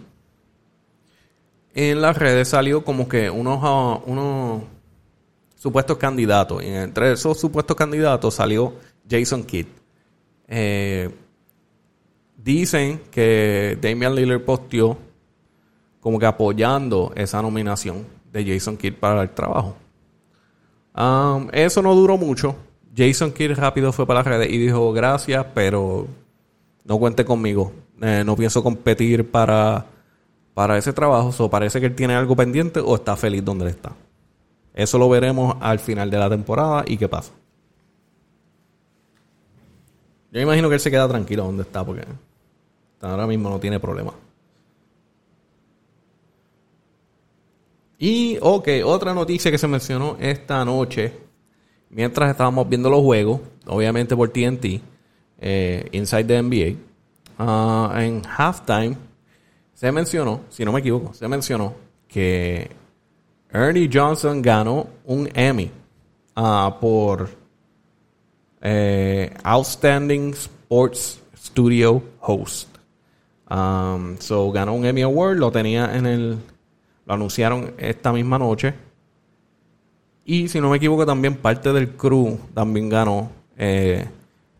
[1.78, 4.62] en las redes salió como que unos, ah, unos
[5.54, 6.62] supuestos candidatos.
[6.62, 8.74] Y entre esos supuestos candidatos salió
[9.08, 9.66] Jason Kidd.
[10.48, 11.08] Eh,
[12.36, 14.98] dicen que Damian Lillard posteó
[16.00, 19.76] como que apoyando esa nominación de Jason Kidd para el trabajo.
[21.52, 22.56] Eso no duró mucho.
[22.96, 26.08] Jason Kidd rápido fue para las redes y dijo gracias, pero
[26.84, 27.72] no cuente conmigo.
[28.00, 29.86] Eh, no pienso competir para
[30.58, 31.32] para ese trabajo.
[31.38, 33.92] o parece que él tiene algo pendiente o está feliz donde él está.
[34.74, 37.30] Eso lo veremos al final de la temporada y qué pasa.
[40.32, 42.04] Yo imagino que él se queda tranquilo donde está porque
[43.00, 44.12] ahora mismo no tiene problema.
[47.96, 51.12] Y, ok, otra noticia que se mencionó esta noche,
[51.88, 54.82] mientras estábamos viendo los juegos, obviamente por TNT,
[55.38, 56.78] eh, Inside the NBA,
[57.38, 59.07] ah, en halftime
[59.78, 61.72] se mencionó, si no me equivoco, se mencionó
[62.08, 62.68] que
[63.48, 65.70] Ernie Johnson ganó un Emmy
[66.34, 67.28] ah, por
[68.60, 72.76] eh, Outstanding Sports Studio Host.
[73.48, 76.38] Um, so ganó un Emmy Award, lo tenía en el.
[77.06, 78.74] Lo anunciaron esta misma noche.
[80.24, 83.30] Y si no me equivoco, también parte del crew también ganó.
[83.56, 84.04] Eh,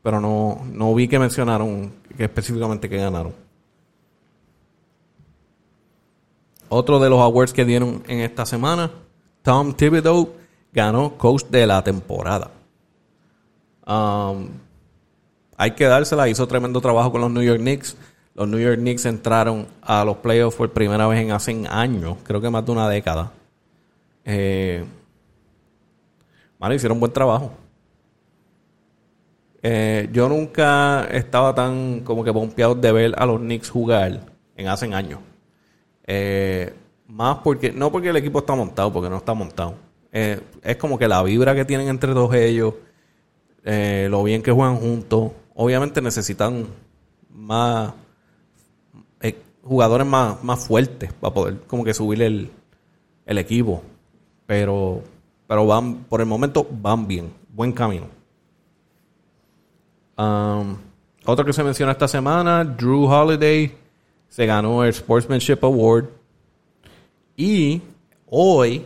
[0.00, 3.47] pero no, no vi que mencionaron que específicamente que ganaron.
[6.68, 8.90] Otro de los awards que dieron en esta semana,
[9.42, 10.35] Tom Thibodeau
[10.72, 12.50] ganó Coach de la temporada.
[13.87, 14.48] Um,
[15.57, 17.96] hay que dársela, hizo tremendo trabajo con los New York Knicks.
[18.35, 22.40] Los New York Knicks entraron a los playoffs por primera vez en hace años, creo
[22.40, 23.33] que más de una década.
[24.24, 24.85] Eh,
[26.74, 27.50] hicieron buen trabajo.
[29.62, 34.20] Eh, yo nunca estaba tan como que pompeado de ver a los Knicks jugar
[34.57, 35.20] en hace años.
[36.11, 36.73] Eh,
[37.07, 39.75] más porque, no porque el equipo está montado, porque no está montado.
[40.11, 42.75] Eh, es como que la vibra que tienen entre todos ellos,
[43.62, 45.33] eh, lo bien que juegan juntos.
[45.55, 46.66] Obviamente necesitan
[47.31, 47.92] más
[49.62, 52.51] jugadores más, más fuertes para poder como que subir el,
[53.27, 53.83] el equipo.
[54.47, 55.03] Pero,
[55.47, 58.07] pero van, por el momento van bien, buen camino.
[60.16, 60.75] Um,
[61.27, 63.88] otro que se menciona esta semana, Drew Holiday
[64.29, 66.07] se ganó el Sportsmanship Award.
[67.37, 67.81] Y
[68.27, 68.85] hoy,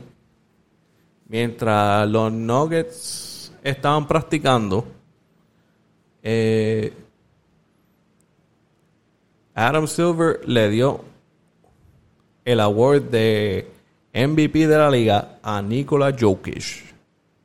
[1.28, 4.84] mientras los Nuggets estaban practicando,
[6.22, 6.92] eh,
[9.54, 11.00] Adam Silver le dio
[12.44, 13.68] el award de
[14.14, 16.94] MVP de la liga a Nikola Jokic.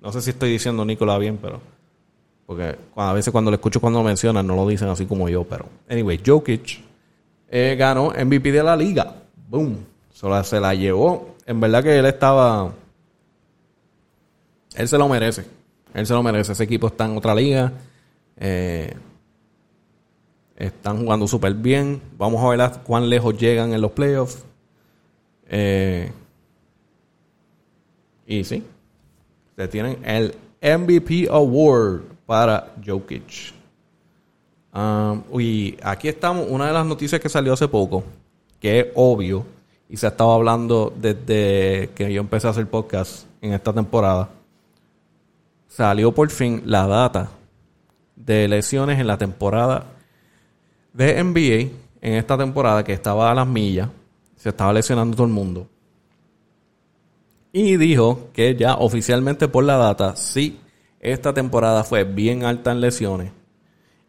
[0.02, 1.60] No sé si estoy diciendo Nikola bien, pero.
[2.46, 5.44] Porque a veces cuando lo escucho cuando lo mencionan no lo dicen así como yo,
[5.44, 5.66] pero.
[5.90, 6.87] Anyway, Jokic
[7.50, 9.16] eh, ganó MVP de la liga.
[9.48, 9.86] Boom.
[10.12, 11.36] Solo se la llevó.
[11.46, 12.74] En verdad que él estaba.
[14.76, 15.46] Él se lo merece.
[15.94, 16.52] Él se lo merece.
[16.52, 17.72] Ese equipo está en otra liga.
[18.36, 18.94] Eh,
[20.56, 22.02] están jugando súper bien.
[22.18, 24.44] Vamos a ver cuán lejos llegan en los playoffs.
[25.48, 26.12] Eh,
[28.26, 28.64] y sí.
[29.56, 33.57] Se tienen el MVP Award para Jokic.
[34.78, 38.04] Um, y aquí estamos, una de las noticias que salió hace poco,
[38.60, 39.44] que es obvio,
[39.90, 44.30] y se ha estado hablando desde que yo empecé a hacer podcast en esta temporada.
[45.68, 47.32] Salió por fin la data
[48.16, 49.88] de lesiones en la temporada
[50.94, 53.90] de NBA, en esta temporada que estaba a las millas,
[54.36, 55.68] se estaba lesionando todo el mundo.
[57.52, 60.60] Y dijo que ya oficialmente por la data, sí,
[61.00, 63.37] esta temporada fue bien alta en lesiones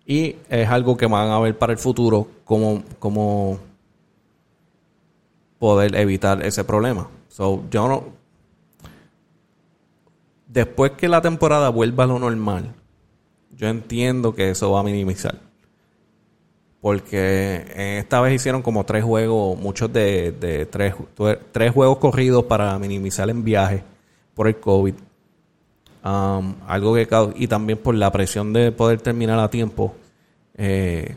[0.08, 3.58] y es algo que van a ver para el futuro como
[5.58, 7.08] poder evitar ese problema.
[7.28, 8.04] So, yo no.
[10.46, 12.74] Después que la temporada vuelva a lo normal,
[13.54, 15.38] yo entiendo que eso va a minimizar.
[16.80, 20.94] Porque esta vez hicieron como tres juegos, muchos de, de tres,
[21.52, 23.82] tres juegos corridos para minimizar el viaje
[24.32, 24.94] por el COVID.
[26.08, 29.94] Um, algo que y también por la presión de poder terminar a tiempo.
[30.54, 31.14] Eh,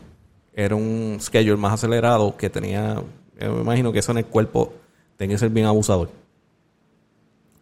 [0.54, 3.02] era un schedule más acelerado que tenía.
[3.40, 4.74] me imagino que eso en el cuerpo
[5.16, 6.10] tenía que ser bien abusador.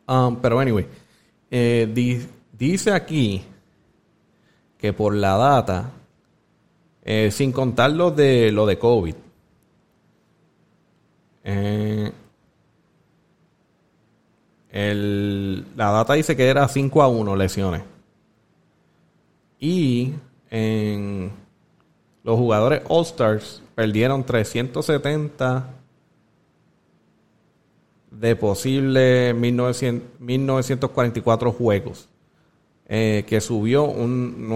[0.08, 0.88] Um, pero anyway,
[1.52, 2.26] eh,
[2.58, 3.44] dice aquí
[4.80, 5.92] que por la data,
[7.04, 9.16] eh, sin contar lo de lo de COVID,
[14.72, 17.82] eh, la data dice que era 5 a 1 lesiones.
[19.60, 20.14] Y
[20.50, 21.32] en
[22.24, 25.70] los jugadores All-Stars perdieron 370
[28.12, 32.08] de posible 1944 juegos,
[32.88, 34.48] eh, que subió un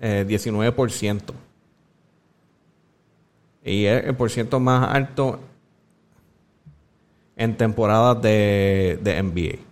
[0.00, 1.34] 19%.
[3.62, 5.40] Eh, y es el por ciento más alto
[7.38, 9.62] en temporadas de, de NBA.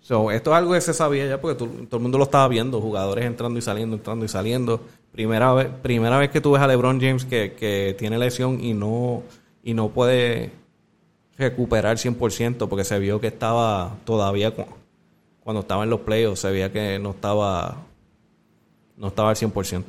[0.00, 2.80] So, esto es algo que se sabía ya porque todo, el mundo lo estaba viendo,
[2.80, 4.80] jugadores entrando y saliendo, entrando y saliendo.
[5.12, 8.74] Primera vez, primera vez que tú ves a LeBron James que, que tiene lesión y
[8.74, 9.22] no,
[9.62, 10.50] y no puede
[11.36, 14.52] recuperar 100% porque se vio que estaba todavía
[15.40, 17.76] cuando estaba en los playoffs se veía que no estaba
[18.96, 19.84] no estaba al 100%.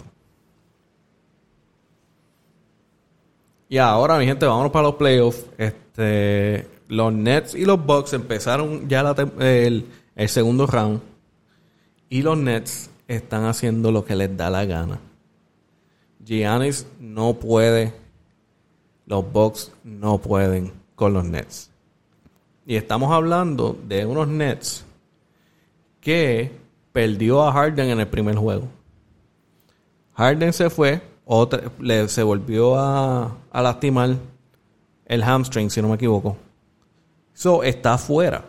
[3.69, 5.45] Y ahora, mi gente, vámonos para los playoffs.
[5.58, 10.99] Este, los Nets y los Bucks empezaron ya el, el segundo round.
[12.10, 14.99] Y los Nets están haciendo lo que les da la gana.
[16.25, 17.93] Giannis no puede.
[19.05, 21.69] Los Bucks no pueden con los Nets.
[22.65, 24.86] Y estamos hablando de unos Nets
[26.01, 26.51] que
[26.91, 28.67] perdió a Harden en el primer juego.
[30.13, 31.01] Harden se fue,
[31.32, 34.15] otra, le, se volvió a, a lastimar
[35.06, 36.36] el hamstring, si no me equivoco.
[37.34, 38.46] So, está fuera.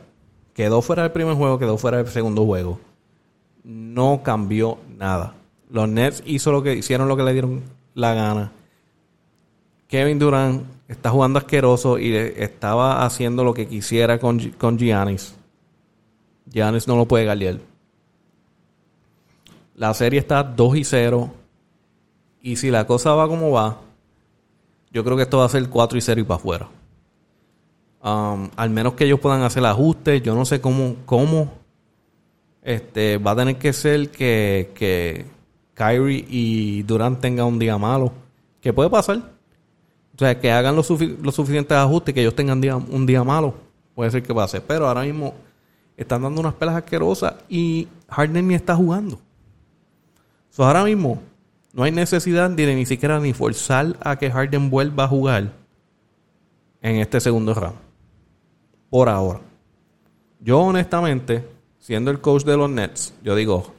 [0.54, 2.80] Quedó fuera del primer juego, quedó fuera del segundo juego.
[3.64, 5.34] No cambió nada.
[5.68, 7.62] Los Nets hizo lo que hicieron lo que le dieron
[7.94, 8.50] la gana.
[9.86, 15.34] Kevin Durant está jugando asqueroso y estaba haciendo lo que quisiera con, con Giannis.
[16.46, 17.58] Giannis no lo puede galear.
[19.74, 21.39] La serie está 2 y 0.
[22.42, 23.78] Y si la cosa va como va,
[24.92, 26.68] yo creo que esto va a ser 4 y 0 y para afuera.
[28.02, 30.22] Um, al menos que ellos puedan hacer ajustes.
[30.22, 31.52] Yo no sé cómo, cómo
[32.62, 35.26] este, va a tener que ser que, que
[35.74, 38.12] Kyrie y Durant tengan un día malo.
[38.60, 39.18] ¿Qué puede pasar?
[39.18, 43.54] O sea, que hagan los, suficientes ajustes, que ellos tengan un día malo.
[43.94, 44.60] Puede ser que pase.
[44.60, 45.34] Pero ahora mismo
[45.96, 49.18] están dando unas pelas asquerosas y Harden ni está jugando.
[50.50, 51.22] So, ahora mismo
[51.72, 55.52] no hay necesidad de ni siquiera ni forzar a que Harden vuelva a jugar
[56.82, 57.78] en este segundo round.
[58.88, 59.40] Por ahora.
[60.40, 61.46] Yo honestamente,
[61.78, 63.72] siendo el coach de los Nets, yo digo,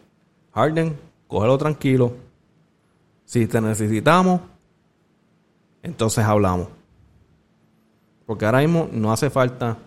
[0.54, 2.14] Harden, cógelo tranquilo.
[3.26, 4.42] Si te necesitamos,
[5.84, 6.68] entonces hablamos.
[8.26, 9.78] Porque ahora mismo no hace falta.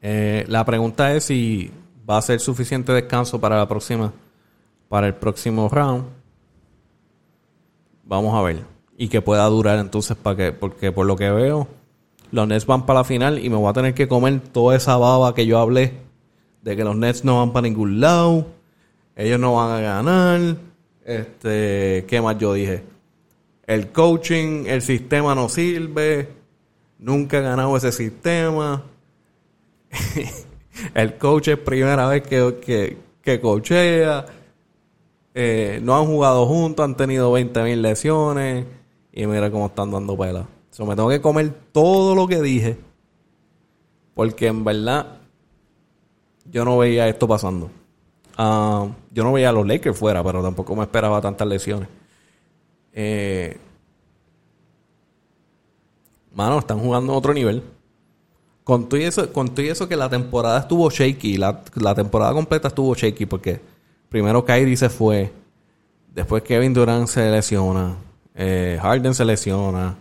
[0.00, 1.70] Eh, la pregunta es si
[2.08, 4.12] va a ser suficiente descanso para la próxima,
[4.88, 6.04] para el próximo round.
[8.04, 8.64] Vamos a ver.
[8.96, 11.68] Y que pueda durar entonces para que, porque por lo que veo,
[12.30, 14.96] los Nets van para la final y me voy a tener que comer toda esa
[14.96, 15.92] baba que yo hablé
[16.62, 18.46] de que los Nets no van para ningún lado,
[19.14, 20.56] ellos no van a ganar.
[21.04, 22.82] Este, ¿qué más yo dije?
[23.66, 26.28] el coaching, el sistema no sirve,
[26.98, 28.84] nunca he ganado ese sistema.
[30.94, 34.26] el coach es primera vez que, que, que coachea.
[35.38, 38.64] Eh, no han jugado juntos, han tenido 20.000 lesiones.
[39.12, 40.46] Y mira cómo están dando pela.
[40.70, 42.78] So, me tengo que comer todo lo que dije.
[44.14, 45.18] Porque en verdad,
[46.50, 47.70] yo no veía esto pasando.
[48.38, 51.88] Ah, yo no veía a los Lakers fuera, pero tampoco me esperaba tantas lesiones.
[52.94, 53.58] Eh,
[56.34, 57.62] mano, están jugando a otro nivel.
[58.64, 61.62] Con todo, eso, con todo eso que la temporada estuvo shaky, la,
[61.94, 63.60] temporada completa estuvo shaky porque
[64.08, 65.32] primero Kyrie se fue,
[66.14, 67.96] después Kevin Durant se lesiona,
[68.34, 69.96] eh, Harden se lesiona,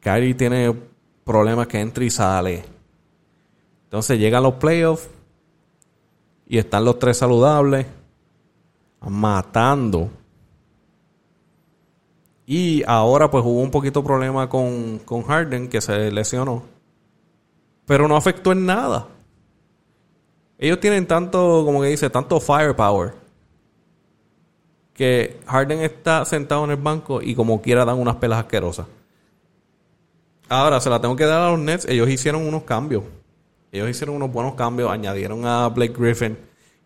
[0.00, 0.74] Kyrie tiene
[1.24, 2.64] problemas que entra y sale.
[3.84, 5.08] Entonces llegan los playoffs
[6.46, 7.86] y están los tres saludables
[9.00, 10.10] matando
[12.46, 16.62] Y ahora pues hubo un poquito problema con, con Harden que se lesionó.
[17.86, 19.08] Pero no afectó en nada.
[20.58, 23.14] Ellos tienen tanto, como que dice, tanto firepower.
[24.96, 28.86] Que Harden está sentado en el banco y como quiera dan unas pelas asquerosas.
[30.48, 31.86] Ahora, se la tengo que dar a los Nets.
[31.86, 33.04] Ellos hicieron unos cambios.
[33.72, 34.90] Ellos hicieron unos buenos cambios.
[34.90, 36.38] Añadieron a Blake Griffin.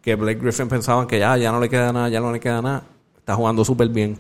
[0.03, 2.61] Que Blake Griffin pensaban que ya, ya no le queda nada, ya no le queda
[2.61, 2.83] nada.
[3.17, 4.19] Está jugando súper bien.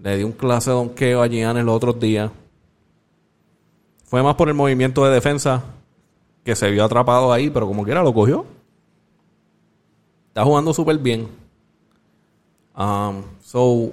[0.00, 2.30] Le di un clase de donqueo a Giannis los otros días.
[4.04, 5.62] Fue más por el movimiento de defensa
[6.44, 8.44] que se vio atrapado ahí, pero como quiera lo cogió.
[10.28, 11.28] Está jugando súper bien.
[12.76, 13.92] Um, so,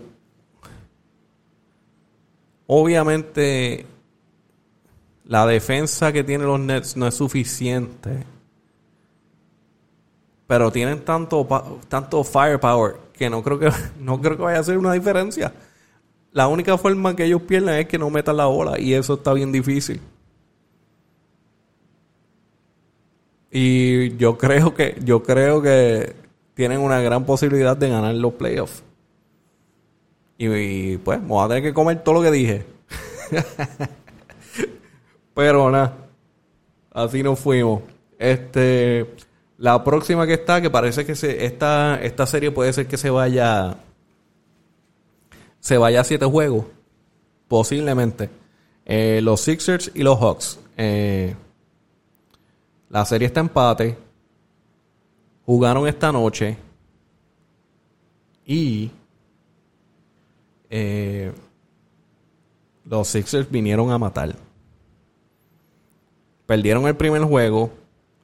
[2.68, 3.86] obviamente,
[5.26, 8.26] la defensa que tienen los Nets no es suficiente.
[10.48, 11.48] Pero tienen tanto,
[11.88, 13.70] tanto firepower que no creo que
[14.00, 15.54] no creo que vaya a hacer una diferencia.
[16.32, 19.34] La única forma que ellos pierden es que no metan la bola y eso está
[19.34, 20.00] bien difícil.
[23.52, 26.16] Y yo creo que yo creo que
[26.60, 28.84] tienen una gran posibilidad de ganar los playoffs.
[30.38, 32.66] Y, pues, vamos a tener que comer todo lo que dije.
[35.34, 35.96] Pero nada,
[36.92, 37.84] así nos fuimos.
[38.18, 39.10] Este,
[39.58, 43.10] la próxima que está, que parece que se, esta, esta serie puede ser que se
[43.10, 43.78] vaya
[45.62, 46.66] se vaya a siete juegos,
[47.48, 48.30] posiblemente.
[48.84, 50.60] Eh, los Sixers y los Hawks.
[50.76, 51.34] Eh,
[52.90, 54.09] la serie está empate.
[55.50, 56.56] Jugaron esta noche.
[58.46, 58.92] Y
[60.70, 61.34] eh,
[62.86, 64.36] los Sixers vinieron a matar.
[66.46, 67.72] Perdieron el primer juego.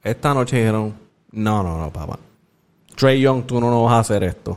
[0.04, 0.94] Esta noche dijeron,
[1.32, 2.16] no, no, no, papá.
[2.94, 4.56] Trey Young, tú no nos vas a hacer esto.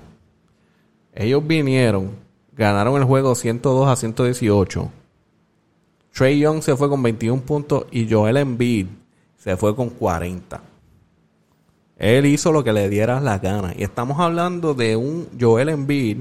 [1.12, 2.12] Ellos vinieron
[2.56, 4.92] Ganaron el juego 102 a 118.
[6.14, 8.86] Trey Young se fue con 21 puntos y Joel Embiid
[9.38, 10.69] se fue con 40.
[12.00, 13.74] Él hizo lo que le diera la gana.
[13.78, 16.20] Y estamos hablando de un Joel Embiid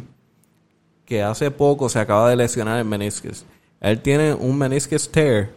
[1.04, 3.46] que hace poco se acaba de lesionar el meniscus.
[3.80, 5.50] Él tiene un meniscus tear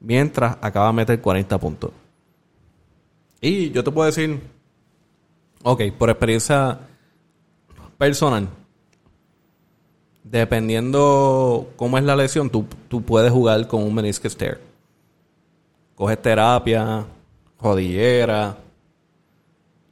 [0.00, 1.90] mientras acaba de meter 40 puntos.
[3.40, 4.38] Y yo te puedo decir,
[5.62, 6.78] ok, por experiencia
[7.96, 8.48] personal,
[10.22, 12.66] dependiendo cómo es la lesión, tú,
[13.02, 14.60] puedes jugar con un meniscus tear.
[15.94, 17.06] Coges terapia,
[17.58, 18.58] rodillera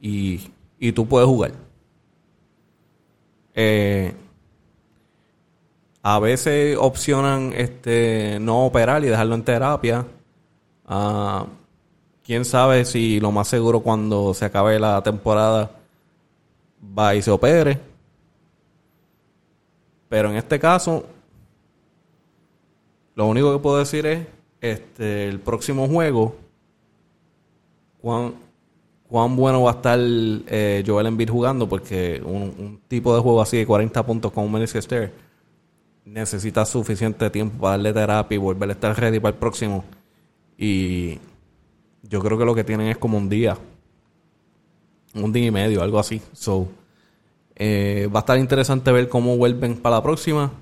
[0.01, 0.41] y,
[0.79, 1.51] y tú puedes jugar.
[3.53, 4.13] Eh,
[6.03, 10.05] a veces opcionan este no operar y dejarlo en terapia.
[10.89, 11.45] Uh,
[12.23, 15.69] quién sabe si lo más seguro cuando se acabe la temporada
[16.97, 17.79] va y se opere.
[20.09, 21.05] Pero en este caso,
[23.15, 24.27] lo único que puedo decir es,
[24.59, 26.35] este, el próximo juego,
[29.11, 33.57] cuán bueno va a estar eh, Joel Embiid jugando, porque un, tipo de juego así
[33.57, 34.67] de 40 puntos con un
[36.05, 39.83] necesita suficiente tiempo para darle terapia y volver a estar ready para el próximo.
[40.57, 41.19] Y
[42.03, 43.57] yo creo que lo que tienen es como un día,
[45.13, 46.21] un día y medio, algo así.
[46.31, 46.69] So,
[47.57, 50.53] eh, va a estar interesante ver cómo vuelven para la próxima.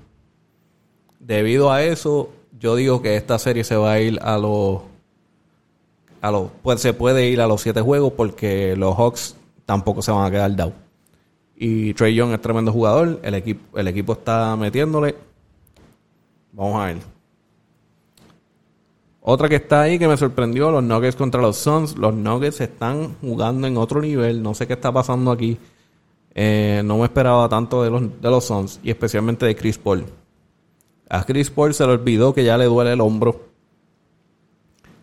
[1.20, 4.89] Debido a eso, yo digo que esta serie se va a ir a los.
[6.20, 10.12] A los pues se puede ir a los siete juegos porque los Hawks tampoco se
[10.12, 10.74] van a quedar down.
[11.56, 13.20] Y Trey Young es tremendo jugador.
[13.22, 15.14] El equipo, el equipo está metiéndole.
[16.52, 16.96] Vamos a ver.
[19.20, 21.96] Otra que está ahí que me sorprendió, los Nuggets contra los Suns.
[21.96, 24.42] Los Nuggets están jugando en otro nivel.
[24.42, 25.58] No sé qué está pasando aquí.
[26.34, 30.06] Eh, no me esperaba tanto de los, de los Suns y especialmente de Chris Paul.
[31.08, 33.49] A Chris Paul se le olvidó que ya le duele el hombro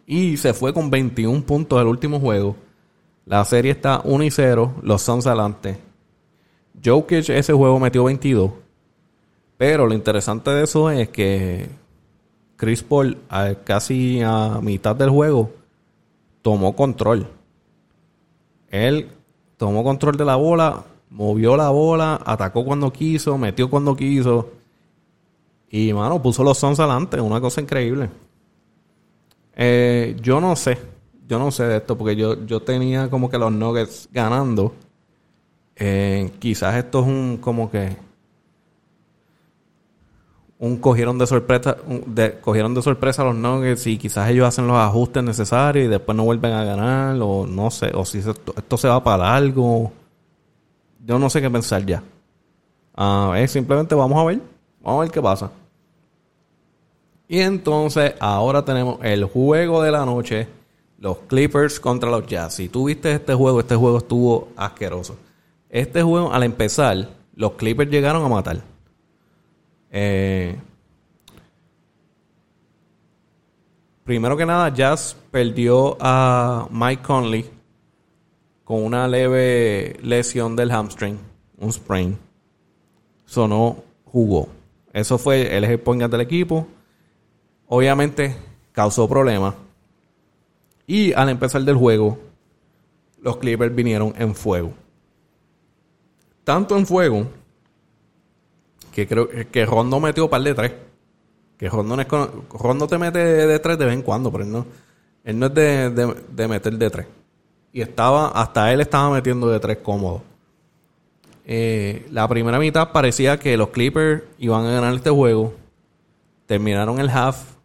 [0.07, 2.55] y se fue con 21 puntos el último juego.
[3.25, 5.77] La serie está 1 y 0, los Suns adelante.
[6.83, 8.51] Jokic ese juego metió 22.
[9.57, 11.67] Pero lo interesante de eso es que
[12.55, 13.17] Chris Paul
[13.65, 15.51] casi a mitad del juego
[16.41, 17.27] tomó control.
[18.69, 19.09] Él
[19.57, 24.51] tomó control de la bola, movió la bola, atacó cuando quiso, metió cuando quiso.
[25.69, 27.19] Y, mano, puso los Suns adelante.
[27.19, 28.09] Una cosa increíble.
[29.57, 30.77] Eh, yo no sé.
[31.27, 34.73] Yo no sé de esto porque yo, yo tenía como que los Nuggets ganando.
[35.75, 37.97] Eh, quizás esto es un como que
[40.59, 41.77] un cogieron de sorpresa
[42.41, 46.23] cogieron de sorpresa los Nuggets y quizás ellos hacen los ajustes necesarios y después no
[46.23, 49.91] vuelven a ganar o no sé o si esto, se va para algo
[51.05, 52.03] yo no sé qué pensar ya.
[52.97, 54.41] Uh, simplemente vamos a ver.
[54.81, 55.51] Vamos a ver qué pasa.
[57.27, 60.47] Y entonces ahora tenemos el juego de la noche.
[60.99, 62.55] Los Clippers contra los Jazz.
[62.55, 65.17] Si tú viste este juego, este juego estuvo asqueroso.
[65.69, 68.61] Este juego, al empezar, los Clippers llegaron a matar.
[69.91, 70.55] Eh,
[74.03, 77.49] primero que nada, Jazz perdió a Mike Conley
[78.63, 81.19] con una leve lesión del hamstring,
[81.57, 82.17] un sprain.
[83.27, 84.49] Eso no jugó.
[84.93, 86.67] Eso fue, él es el point del equipo.
[87.67, 88.35] Obviamente
[88.71, 89.55] causó problemas.
[90.85, 92.17] Y al empezar del juego,
[93.21, 94.71] los Clippers vinieron en fuego.
[96.43, 97.27] Tanto en fuego
[98.93, 100.71] que creo que Rondo metió par de tres.
[101.57, 102.07] Que Rondo, no es
[102.51, 104.65] Rondo te mete de tres de vez en cuando, pero él no,
[105.23, 107.07] él no es de, de, meter de tres.
[107.73, 110.21] Y estaba, hasta él estaba metiendo de tres cómodo.
[111.45, 115.53] Eh, la primera mitad parecía que los Clippers iban a ganar este juego.
[116.45, 117.56] Terminaron el half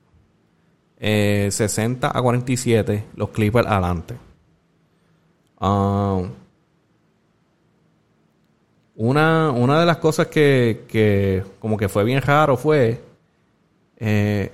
[1.03, 4.15] 60 eh, a 47, los Clippers adelante.
[5.59, 6.23] Ah,
[8.95, 13.01] una, una de las cosas que, como que fue bien raro fue
[13.97, 14.53] eh,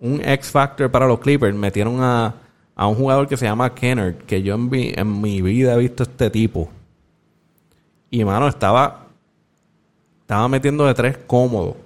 [0.00, 1.56] un X Factor para los Clippers.
[1.56, 2.34] Metieron a,
[2.74, 5.78] a un jugador que se llama Kennard, que yo en mi, en mi vida he
[5.78, 6.68] visto este tipo.
[8.10, 9.06] Y mano, estaba,
[10.20, 11.76] estaba metiendo de tres cómodo.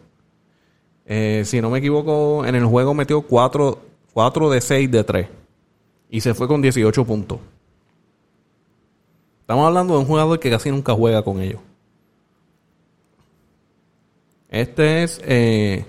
[1.07, 3.78] Eh, si no me equivoco, en el juego metió 4,
[4.12, 5.28] 4 de 6 de 3.
[6.11, 7.38] Y se fue con 18 puntos.
[9.40, 11.61] Estamos hablando de un jugador que casi nunca juega con ellos.
[14.48, 15.20] Este es.
[15.24, 15.84] Eh,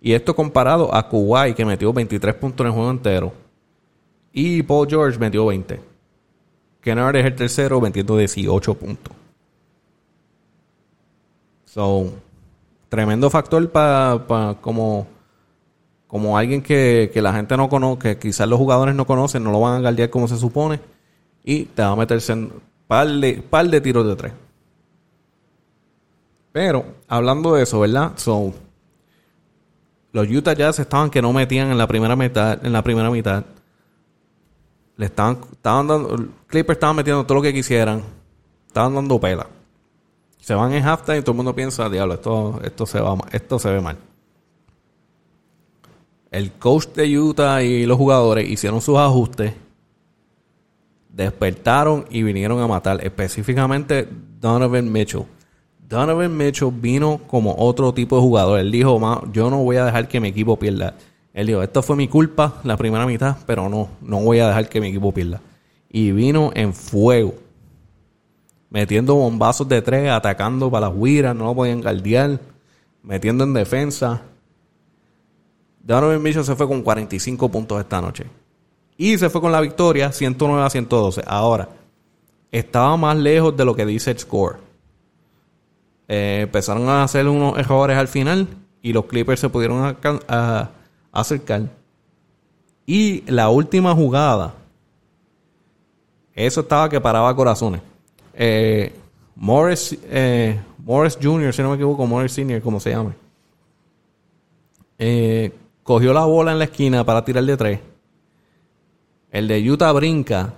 [0.00, 3.32] y esto comparado a Kuwait, que metió 23 puntos en el juego entero.
[4.32, 5.80] Y Paul George metió 20.
[6.80, 9.14] Kennard es el tercero, metiendo 18 puntos.
[11.66, 12.12] So,
[12.92, 15.06] tremendo factor para como,
[16.06, 19.62] como alguien que, la gente no conoce, que quizás los jugadores no conocen, no lo
[19.62, 20.78] van a guardiar como se supone,
[21.42, 22.52] y te va a meterse en
[22.86, 24.32] par de, par de tiros de tres.
[26.52, 28.12] Pero, hablando de eso, ¿verdad?
[28.16, 28.52] So,
[30.12, 33.42] los Utah Jazz estaban que no metían en la primera mitad, en la primera mitad.
[34.98, 38.02] Le estaban, estaban dando, Clippers estaban metiendo todo lo que quisieran.
[38.66, 39.46] Estaban dando pela.
[40.42, 43.60] Se van en halftime y todo el mundo piensa, diablo, esto, esto, se, va, esto
[43.60, 43.96] se ve mal.
[46.32, 49.54] El coach de Utah y los jugadores hicieron sus ajustes,
[51.08, 54.08] despertaron y vinieron a matar, específicamente
[54.40, 55.26] Donovan Mitchell.
[55.88, 58.58] Donovan Mitchell vino como otro tipo de jugador.
[58.58, 58.98] Él dijo,
[59.32, 60.96] yo no voy a dejar que mi equipo pierda.
[61.32, 64.68] Él dijo, esto fue mi culpa la primera mitad, pero no, no voy a dejar
[64.68, 65.40] que mi equipo pierda.
[65.88, 67.34] Y vino en fuego
[68.72, 72.40] metiendo bombazos de tres, atacando para las huiras, no lo podían guardiar,
[73.02, 74.22] metiendo en defensa.
[75.80, 78.24] Donovan Mitchell se fue con 45 puntos esta noche.
[78.96, 81.22] Y se fue con la victoria 109 a 112.
[81.26, 81.68] Ahora,
[82.50, 84.56] estaba más lejos de lo que dice score.
[86.08, 88.48] Eh, empezaron a hacer unos errores al final
[88.80, 89.98] y los Clippers se pudieron
[91.12, 91.68] acercar.
[92.86, 94.54] Y la última jugada,
[96.34, 97.91] eso estaba que paraba corazones.
[98.34, 98.92] Eh,
[99.36, 103.14] Morris, eh, Morris Jr., si no me equivoco, Morris Sr., como se llama.
[104.98, 105.52] Eh,
[105.82, 107.80] cogió la bola en la esquina para tirar de tres.
[109.30, 110.54] El de Utah brinca.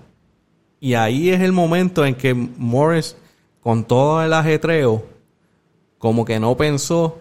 [0.81, 3.17] Y ahí es el momento en que Morris,
[3.61, 5.05] con todo el ajetreo,
[5.99, 7.19] como que no pensó,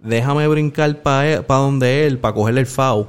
[0.00, 3.06] déjame brincar para e, donde él, para cogerle el foul.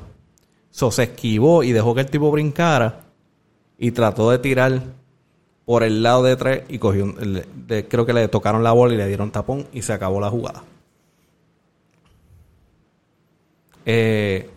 [0.70, 3.02] So, se esquivó y dejó que el tipo brincara
[3.78, 4.84] y trató de tirar
[5.70, 7.14] por el lado de tres y cogió
[7.90, 10.64] creo que le tocaron la bola y le dieron tapón y se acabó la jugada.
[13.86, 14.50] Eh,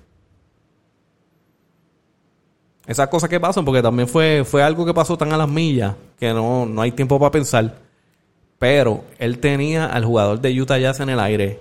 [2.87, 5.97] esas cosas que pasan, porque también fue, fue algo que pasó tan a las millas
[6.19, 7.77] que no, no hay tiempo para pensar.
[8.59, 11.61] Pero él tenía al jugador de Utah Jazz en el aire,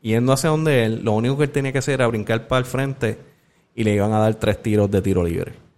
[0.00, 2.66] yendo hacia donde él, lo único que él tenía que hacer era brincar para el
[2.66, 3.18] frente
[3.74, 5.71] y le iban a dar tres tiros de tiro libre.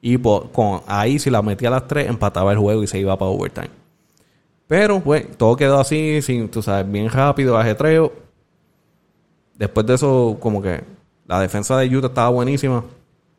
[0.00, 3.16] Y con, ahí, si la metía a las tres, empataba el juego y se iba
[3.18, 3.70] para overtime.
[4.66, 8.12] Pero, pues, todo quedó así, sin, tú sabes, bien rápido, ajetreo.
[9.56, 10.82] Después de eso, como que
[11.26, 12.84] la defensa de Utah estaba buenísima.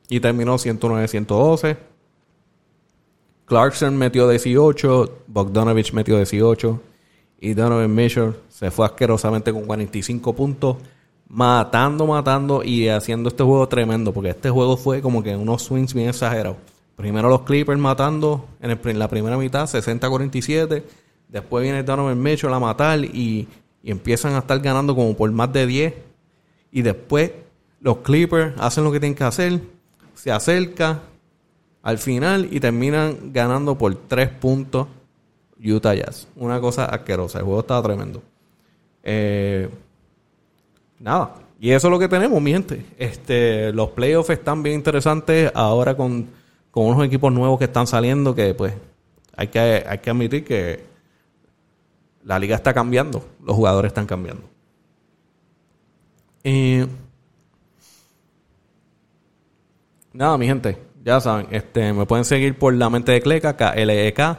[0.09, 1.78] Y terminó 109-112.
[3.45, 5.24] Clarkson metió 18.
[5.28, 6.82] Bogdanovich metió 18.
[7.39, 10.78] Y Donovan Mitchell se fue asquerosamente con 45 puntos
[11.32, 15.94] matando, matando y haciendo este juego tremendo, porque este juego fue como que unos swings
[15.94, 16.58] bien exagerados.
[16.98, 20.84] Primero los Clippers matando en, la primera mitad, 60-47.
[21.30, 23.48] Después viene Donovan Mitchell a matar y,
[23.82, 25.94] y empiezan a estar ganando como por más de 10
[26.74, 27.32] y después
[27.80, 29.62] los Clippers hacen lo que tienen que hacer,
[30.14, 31.00] se acerca
[31.82, 34.88] al final y terminan ganando por 3 puntos
[35.64, 36.28] Utah Jazz.
[36.36, 38.22] Una cosa asquerosa, el juego estaba tremendo.
[39.02, 39.70] Eh,
[41.02, 42.86] nada, y eso es lo que tenemos, mi gente.
[42.97, 46.28] Este, los playoffs están bien interesantes ahora con,
[46.72, 48.74] con unos equipos nuevos que están saliendo que pues
[49.36, 50.84] hay que, hay que admitir que
[52.24, 54.43] la liga está cambiando, los jugadores están cambiando.
[56.43, 56.82] Y
[60.14, 64.38] nada, mi gente, ya saben, este, me pueden seguir por la mente de Cleca, KLEK,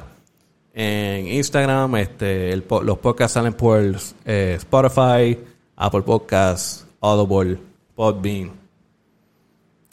[0.75, 3.81] en Instagram, este, los podcasts salen por
[4.25, 5.39] eh, Spotify,
[5.83, 7.59] Apple Podcasts, Audible,
[7.97, 8.53] Podbean.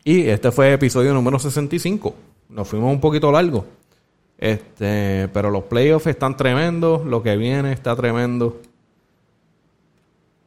[0.04, 2.14] Y este fue episodio número 65.
[2.50, 3.66] Nos fuimos un poquito largo.
[4.38, 8.62] Este, pero los playoffs están tremendos, lo que viene está tremendo.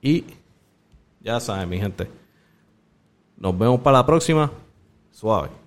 [0.00, 0.26] Y
[1.20, 2.08] ya saben, mi gente.
[3.36, 4.48] Nos vemos para la próxima.
[5.10, 5.61] Suave.